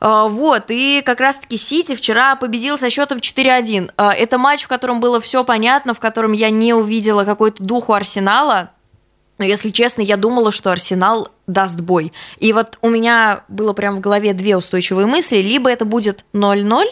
А, 0.00 0.28
вот, 0.28 0.66
и 0.68 1.02
как 1.04 1.20
раз-таки 1.20 1.56
Сити 1.56 1.96
вчера 1.96 2.36
победил 2.36 2.78
со 2.78 2.90
счетом 2.90 3.18
4-1. 3.18 3.90
А, 3.96 4.12
это 4.12 4.38
матч, 4.38 4.64
в 4.64 4.68
котором 4.68 5.00
было 5.00 5.20
все 5.20 5.42
понятно, 5.42 5.94
в 5.94 6.00
котором 6.00 6.32
я 6.32 6.50
не 6.50 6.74
увидела 6.74 7.24
какой-то 7.24 7.62
дух 7.62 7.88
у 7.88 7.94
Арсенала. 7.94 8.70
Но, 9.38 9.44
если 9.44 9.70
честно, 9.70 10.02
я 10.02 10.16
думала, 10.16 10.52
что 10.52 10.70
Арсенал 10.70 11.28
даст 11.46 11.80
бой. 11.80 12.12
И 12.38 12.52
вот 12.52 12.78
у 12.82 12.90
меня 12.90 13.44
было 13.48 13.72
прям 13.72 13.96
в 13.96 14.00
голове 14.00 14.34
две 14.34 14.56
устойчивые 14.56 15.06
мысли. 15.06 15.38
Либо 15.38 15.70
это 15.70 15.84
будет 15.84 16.24
0-0, 16.34 16.84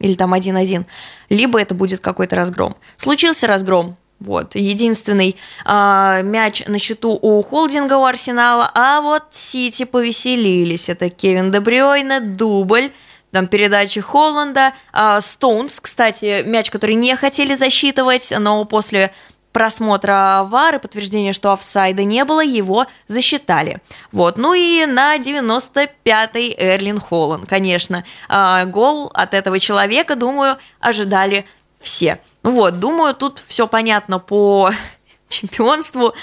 или 0.00 0.14
там 0.14 0.34
1-1, 0.34 0.84
либо 1.30 1.60
это 1.60 1.74
будет 1.74 2.00
какой-то 2.00 2.36
разгром. 2.36 2.76
Случился 2.96 3.46
разгром. 3.46 3.96
Вот, 4.24 4.54
единственный 4.54 5.36
э, 5.66 6.22
мяч 6.24 6.64
на 6.66 6.78
счету 6.78 7.18
у 7.20 7.42
холдинга 7.42 7.98
у 7.98 8.04
Арсенала, 8.04 8.70
а 8.74 9.02
вот 9.02 9.24
Сити 9.30 9.84
повеселились. 9.84 10.88
Это 10.88 11.10
Кевин 11.10 11.50
Дебрёйна, 11.50 12.20
дубль, 12.20 12.90
там 13.32 13.48
передачи 13.48 14.00
Холланда, 14.00 14.72
э, 14.94 15.18
Стоунс, 15.20 15.78
кстати, 15.78 16.42
мяч, 16.42 16.70
который 16.70 16.94
не 16.94 17.14
хотели 17.16 17.54
засчитывать, 17.54 18.32
но 18.38 18.64
после 18.64 19.12
просмотра 19.52 20.42
ВАР 20.46 20.76
и 20.76 20.78
подтверждения, 20.78 21.32
что 21.32 21.52
офсайда 21.52 22.04
не 22.04 22.24
было, 22.24 22.42
его 22.42 22.86
засчитали. 23.06 23.80
Вот. 24.10 24.38
Ну 24.38 24.54
и 24.54 24.86
на 24.86 25.16
95-й 25.16 26.54
Эрлин 26.58 26.98
Холланд, 26.98 27.46
конечно. 27.46 28.04
Э, 28.30 28.64
гол 28.64 29.10
от 29.12 29.34
этого 29.34 29.60
человека, 29.60 30.16
думаю, 30.16 30.56
ожидали 30.80 31.44
все. 31.84 32.20
Вот, 32.42 32.80
думаю, 32.80 33.14
тут 33.14 33.42
все 33.46 33.68
понятно 33.68 34.18
по 34.18 34.70
чемпионству. 35.28 36.14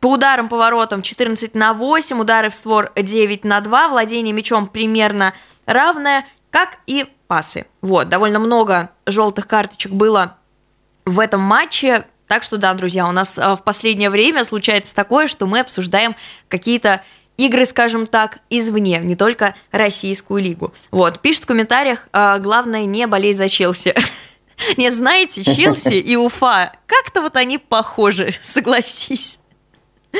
По 0.00 0.12
ударам, 0.12 0.48
поворотам 0.48 1.02
14 1.02 1.54
на 1.54 1.74
8, 1.74 2.18
удары 2.20 2.48
в 2.48 2.54
створ 2.54 2.90
9 2.96 3.44
на 3.44 3.60
2, 3.60 3.88
владение 3.88 4.32
мячом 4.32 4.66
примерно 4.66 5.34
равное, 5.66 6.26
как 6.50 6.78
и 6.86 7.06
пасы. 7.26 7.66
Вот, 7.82 8.08
довольно 8.08 8.38
много 8.38 8.90
желтых 9.06 9.46
карточек 9.46 9.92
было 9.92 10.38
в 11.04 11.20
этом 11.20 11.42
матче. 11.42 12.06
Так 12.28 12.42
что 12.42 12.56
да, 12.56 12.72
друзья, 12.72 13.06
у 13.06 13.12
нас 13.12 13.38
а, 13.38 13.56
в 13.56 13.62
последнее 13.62 14.08
время 14.08 14.44
случается 14.44 14.94
такое, 14.94 15.26
что 15.26 15.46
мы 15.46 15.60
обсуждаем 15.60 16.16
какие-то 16.48 17.02
игры, 17.36 17.66
скажем 17.66 18.06
так, 18.06 18.38
извне, 18.48 18.98
не 18.98 19.16
только 19.16 19.54
российскую 19.70 20.42
лигу. 20.42 20.72
Вот, 20.90 21.20
пишет 21.20 21.44
в 21.44 21.46
комментариях, 21.46 22.08
а, 22.12 22.38
главное 22.38 22.84
не 22.84 23.06
болеть 23.06 23.36
за 23.36 23.48
Челси. 23.48 23.94
Нет, 24.76 24.94
знаете, 24.94 25.42
Челси 25.42 25.94
и 25.94 26.16
Уфа, 26.16 26.72
как-то 26.86 27.22
вот 27.22 27.36
они 27.36 27.58
похожи, 27.58 28.32
согласись. 28.42 29.38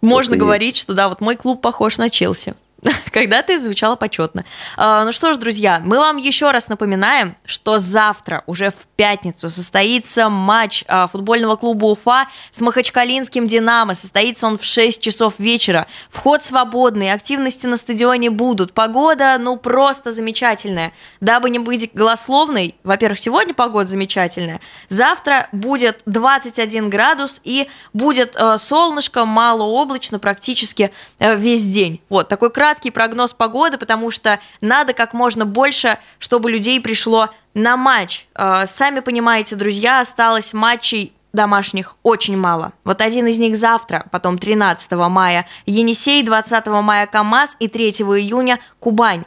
Можно 0.00 0.36
говорить, 0.36 0.76
что 0.76 0.94
да, 0.94 1.08
вот 1.08 1.20
мой 1.20 1.36
клуб 1.36 1.60
похож 1.60 1.98
на 1.98 2.10
Челси. 2.10 2.54
Когда-то 3.12 3.58
звучало 3.60 3.96
почетно. 3.96 4.44
А, 4.76 5.04
ну 5.04 5.12
что 5.12 5.32
ж, 5.32 5.36
друзья, 5.36 5.80
мы 5.84 5.98
вам 5.98 6.16
еще 6.16 6.50
раз 6.50 6.68
напоминаем, 6.68 7.36
что 7.44 7.78
завтра, 7.78 8.42
уже 8.46 8.70
в 8.70 8.86
пятницу, 8.96 9.50
состоится 9.50 10.28
матч 10.28 10.84
а, 10.88 11.06
футбольного 11.06 11.56
клуба 11.56 11.86
Уфа 11.86 12.26
с 12.50 12.60
Махачкалинским 12.60 13.46
«Динамо». 13.46 13.94
Состоится 13.94 14.46
он 14.46 14.58
в 14.58 14.64
6 14.64 15.00
часов 15.00 15.34
вечера. 15.38 15.86
Вход 16.10 16.42
свободный, 16.42 17.12
активности 17.12 17.66
на 17.66 17.76
стадионе 17.76 18.30
будут. 18.30 18.72
Погода, 18.72 19.36
ну, 19.38 19.56
просто 19.56 20.10
замечательная. 20.10 20.92
Дабы 21.20 21.50
не 21.50 21.60
быть 21.60 21.90
голословной, 21.94 22.74
во-первых, 22.82 23.20
сегодня 23.20 23.54
погода 23.54 23.88
замечательная. 23.88 24.60
Завтра 24.88 25.48
будет 25.52 26.02
21 26.06 26.90
градус 26.90 27.40
и 27.44 27.68
будет 27.92 28.34
э, 28.34 28.58
солнышко, 28.58 29.24
малооблачно 29.24 30.18
практически 30.18 30.90
э, 31.18 31.36
весь 31.36 31.64
день. 31.64 32.00
Вот, 32.08 32.28
такой 32.28 32.50
краткий 32.50 32.71
краткий 32.72 32.90
прогноз 32.90 33.34
погоды, 33.34 33.76
потому 33.76 34.10
что 34.10 34.40
надо 34.62 34.94
как 34.94 35.12
можно 35.12 35.44
больше, 35.44 35.98
чтобы 36.18 36.50
людей 36.50 36.80
пришло 36.80 37.28
на 37.52 37.76
матч. 37.76 38.26
Э, 38.34 38.64
сами 38.64 39.00
понимаете, 39.00 39.56
друзья, 39.56 40.00
осталось 40.00 40.54
матчей 40.54 41.12
домашних 41.34 41.96
очень 42.02 42.34
мало. 42.38 42.72
Вот 42.84 43.02
один 43.02 43.26
из 43.26 43.38
них 43.38 43.56
завтра, 43.56 44.06
потом 44.10 44.38
13 44.38 44.92
мая 44.92 45.46
Енисей, 45.66 46.22
20 46.22 46.66
мая 46.68 47.06
КамАЗ 47.06 47.56
и 47.58 47.68
3 47.68 47.90
июня 47.90 48.58
Кубань. 48.80 49.24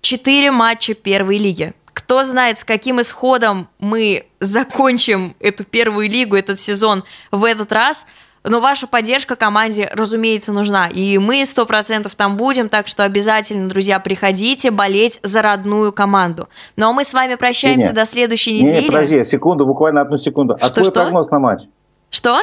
Четыре 0.00 0.50
матча 0.50 0.94
первой 0.94 1.36
лиги. 1.36 1.74
Кто 1.92 2.24
знает, 2.24 2.58
с 2.58 2.64
каким 2.64 3.02
исходом 3.02 3.68
мы 3.78 4.26
закончим 4.40 5.36
эту 5.40 5.64
первую 5.64 6.08
лигу, 6.08 6.34
этот 6.34 6.58
сезон 6.58 7.04
в 7.30 7.44
этот 7.44 7.72
раз– 7.72 8.06
но 8.48 8.60
ваша 8.60 8.86
поддержка 8.86 9.36
команде, 9.36 9.90
разумеется, 9.92 10.52
нужна. 10.52 10.88
И 10.88 11.18
мы 11.18 11.44
сто 11.46 11.66
процентов 11.66 12.14
там 12.14 12.36
будем, 12.36 12.68
так 12.68 12.86
что 12.88 13.04
обязательно, 13.04 13.68
друзья, 13.68 14.00
приходите 14.00 14.70
болеть 14.70 15.20
за 15.22 15.42
родную 15.42 15.92
команду. 15.92 16.48
Ну 16.76 16.88
а 16.88 16.92
мы 16.92 17.04
с 17.04 17.12
вами 17.12 17.34
прощаемся 17.34 17.88
Нет. 17.88 17.96
до 17.96 18.06
следующей 18.06 18.62
недели. 18.62 18.82
Нет, 18.82 18.86
подожди, 18.86 19.24
секунду, 19.24 19.66
буквально 19.66 20.00
одну 20.00 20.16
секунду. 20.16 20.56
А 20.60 20.66
что, 20.66 20.74
твой 20.74 20.86
что? 20.86 20.94
прогноз 20.94 21.30
на 21.30 21.38
матч? 21.38 21.62
Что? 22.10 22.40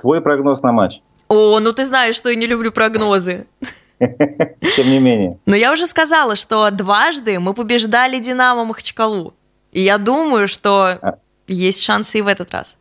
Твой 0.00 0.20
прогноз 0.20 0.62
на 0.62 0.72
матч. 0.72 1.00
О, 1.28 1.60
ну 1.60 1.72
ты 1.72 1.84
знаешь, 1.84 2.16
что 2.16 2.28
я 2.28 2.36
не 2.36 2.46
люблю 2.46 2.72
прогнозы. 2.72 3.46
Тем 3.98 4.90
не 4.90 4.98
менее. 4.98 5.38
Но 5.46 5.54
я 5.56 5.72
уже 5.72 5.86
сказала, 5.86 6.36
что 6.36 6.70
дважды 6.70 7.38
мы 7.38 7.54
побеждали 7.54 8.18
Динамо 8.18 8.64
Махачкалу. 8.64 9.34
И 9.70 9.80
я 9.80 9.98
думаю, 9.98 10.48
что 10.48 10.98
а 11.00 11.18
есть 11.46 11.82
шансы 11.82 12.18
и 12.18 12.22
в 12.22 12.26
этот 12.26 12.52
раз. 12.52 12.78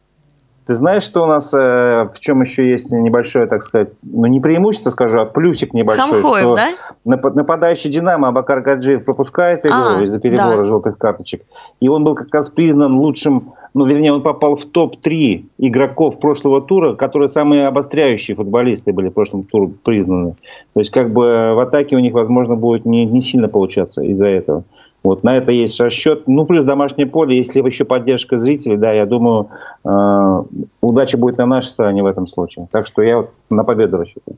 Ты 0.66 0.76
знаешь, 0.76 1.04
что 1.04 1.24
у 1.24 1.26
нас 1.26 1.54
э, 1.54 2.06
в 2.14 2.20
чем 2.20 2.42
еще 2.42 2.70
есть 2.70 2.92
небольшое, 2.92 3.48
так 3.48 3.64
сказать, 3.64 3.90
ну 4.04 4.28
не 4.28 4.40
преимущество, 4.40 4.92
скажу, 4.92 5.20
а 5.20 5.26
плюсик 5.26 5.74
небольшой. 5.74 6.22
Хамхоев, 6.22 6.46
что 6.46 6.56
да? 6.56 6.70
Нап- 7.06 7.34
нападающий 7.34 7.90
Динамо 7.90 8.28
Абакар 8.28 8.62
Гаджиев 8.62 9.04
пропускает 9.04 9.66
игру 9.66 9.98
А, 10.00 10.04
из-за 10.04 10.20
перебора 10.20 10.58
да. 10.58 10.66
желтых 10.68 10.98
карточек. 10.98 11.44
И 11.80 11.88
он 11.88 12.04
был 12.04 12.14
как 12.14 12.34
раз 12.34 12.50
признан 12.50 12.96
лучшим, 12.96 13.54
ну 13.74 13.86
вернее, 13.86 14.14
он 14.14 14.22
попал 14.22 14.56
в 14.56 14.66
топ-3 14.66 15.46
игроков 15.58 16.20
прошлого 16.20 16.62
тура, 16.62 16.94
которые 16.94 17.28
самые 17.28 17.66
обостряющие 17.68 18.36
футболисты 18.36 18.94
были 18.94 19.10
в 19.10 19.14
прошлом 19.14 19.44
туре 19.44 19.74
признаны. 19.84 20.36
То 20.74 20.80
есть 20.80 20.92
как 20.92 21.12
бы 21.12 21.54
в 21.56 21.60
атаке 21.60 21.96
у 21.96 22.00
них, 22.00 22.14
возможно, 22.14 22.56
будет 22.56 22.86
не, 22.86 23.06
не 23.06 23.22
сильно 23.22 23.50
получаться 23.50 24.04
из-за 24.04 24.28
этого. 24.28 24.64
Вот 25.04 25.24
на 25.24 25.38
это 25.38 25.52
есть 25.52 25.80
расчет. 25.80 26.28
Ну, 26.28 26.46
плюс 26.46 26.64
домашнее 26.64 27.08
поле, 27.08 27.38
если 27.38 27.62
еще 27.62 27.86
поддержка 27.86 28.38
зрителей, 28.38 28.78
да, 28.78 28.92
я 28.92 29.06
думаю, 29.06 29.50
э, 29.84 30.44
удача 30.82 31.18
будет 31.18 31.38
на 31.38 31.48
нашей 31.48 31.70
стороне 31.70 32.04
в 32.04 32.06
этом 32.06 32.28
случае. 32.28 32.68
Так 32.72 32.86
что 32.86 33.02
я 33.02 33.18
вот 33.18 33.32
на 33.50 33.64
победу 33.64 33.98
рассчитываю. 33.98 34.38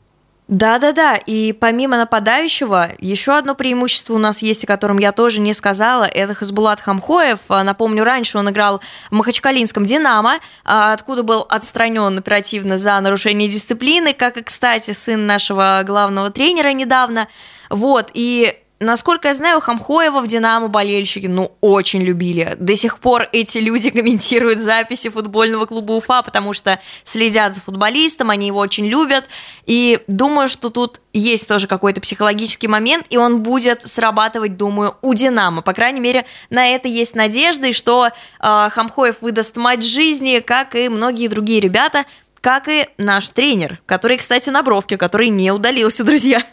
Да-да-да, 0.49 1.15
и 1.15 1.53
помимо 1.53 1.95
нападающего, 1.95 2.91
еще 2.99 3.31
одно 3.37 3.55
преимущество 3.55 4.13
у 4.13 4.17
нас 4.17 4.41
есть, 4.41 4.65
о 4.65 4.67
котором 4.67 4.97
я 4.97 5.13
тоже 5.13 5.39
не 5.39 5.53
сказала, 5.53 6.03
это 6.03 6.33
Хасбулат 6.33 6.81
Хамхоев. 6.81 7.39
А, 7.47 7.63
Напомню, 7.63 8.03
раньше 8.03 8.37
он 8.37 8.49
играл 8.49 8.81
в 9.09 9.15
Махачкалинском 9.15 9.85
«Динамо», 9.85 10.39
а, 10.65 10.91
откуда 10.91 11.23
был 11.23 11.45
отстранен 11.47 12.17
оперативно 12.17 12.77
за 12.77 12.99
нарушение 12.99 13.47
дисциплины, 13.47 14.13
как 14.13 14.35
и, 14.35 14.43
кстати, 14.43 14.91
сын 14.91 15.25
нашего 15.25 15.81
главного 15.85 16.29
тренера 16.29 16.73
недавно. 16.73 17.29
Вот, 17.69 18.11
и 18.13 18.53
Насколько 18.83 19.29
я 19.29 19.33
знаю, 19.33 19.61
Хамхоева 19.61 20.19
в 20.19 20.27
«Динамо» 20.27 20.67
болельщики, 20.67 21.25
ну, 21.25 21.53
очень 21.61 22.01
любили. 22.01 22.57
До 22.59 22.75
сих 22.75 22.99
пор 22.99 23.29
эти 23.31 23.59
люди 23.59 23.89
комментируют 23.91 24.59
записи 24.59 25.09
футбольного 25.09 25.65
клуба 25.65 25.93
Уфа, 25.93 26.21
потому 26.21 26.53
что 26.53 26.79
следят 27.05 27.53
за 27.53 27.61
футболистом, 27.61 28.29
они 28.29 28.47
его 28.47 28.59
очень 28.59 28.85
любят. 28.85 29.25
И 29.65 29.99
думаю, 30.07 30.49
что 30.49 30.69
тут 30.69 30.99
есть 31.13 31.47
тоже 31.47 31.67
какой-то 31.67 32.01
психологический 32.01 32.67
момент, 32.67 33.05
и 33.09 33.17
он 33.17 33.41
будет 33.41 33.87
срабатывать, 33.87 34.57
думаю, 34.57 34.97
у 35.01 35.13
«Динамо». 35.13 35.61
По 35.61 35.73
крайней 35.73 36.01
мере, 36.01 36.25
на 36.49 36.67
это 36.67 36.89
есть 36.89 37.15
надежда, 37.15 37.67
и 37.67 37.73
что 37.73 38.07
э, 38.07 38.11
Хамхоев 38.39 39.21
выдаст 39.21 39.55
матч 39.55 39.83
жизни, 39.83 40.39
как 40.39 40.75
и 40.75 40.89
многие 40.89 41.29
другие 41.29 41.61
ребята, 41.61 42.05
как 42.41 42.67
и 42.67 42.89
наш 42.97 43.29
тренер, 43.29 43.79
который, 43.85 44.17
кстати, 44.17 44.49
на 44.49 44.61
бровке, 44.61 44.97
который 44.97 45.29
не 45.29 45.51
удалился, 45.51 46.03
друзья. 46.03 46.43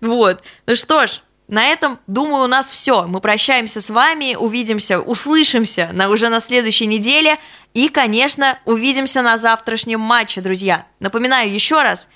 Вот. 0.00 0.42
Ну 0.66 0.74
что 0.74 1.06
ж, 1.06 1.20
на 1.48 1.66
этом, 1.66 1.98
думаю, 2.06 2.44
у 2.44 2.46
нас 2.46 2.70
все. 2.70 3.06
Мы 3.06 3.20
прощаемся 3.20 3.80
с 3.80 3.90
вами, 3.90 4.34
увидимся, 4.34 5.00
услышимся 5.00 5.90
на, 5.92 6.08
уже 6.08 6.30
на 6.30 6.40
следующей 6.40 6.86
неделе. 6.86 7.38
И, 7.74 7.88
конечно, 7.88 8.58
увидимся 8.64 9.20
на 9.20 9.36
завтрашнем 9.36 10.00
матче, 10.00 10.40
друзья. 10.40 10.86
Напоминаю 11.00 11.52
еще 11.52 11.82
раз, 11.82 12.08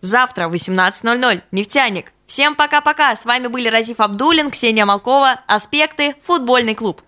завтра 0.00 0.48
в 0.48 0.54
18.00 0.54 1.42
«Нефтяник». 1.50 2.12
Всем 2.26 2.54
пока-пока. 2.56 3.16
С 3.16 3.24
вами 3.24 3.46
были 3.46 3.68
Разиф 3.68 4.00
Абдулин, 4.00 4.50
Ксения 4.50 4.84
Малкова, 4.84 5.40
«Аспекты. 5.46 6.16
Футбольный 6.24 6.74
клуб». 6.74 7.02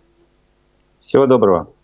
Всего 1.00 1.26
доброго. 1.26 1.75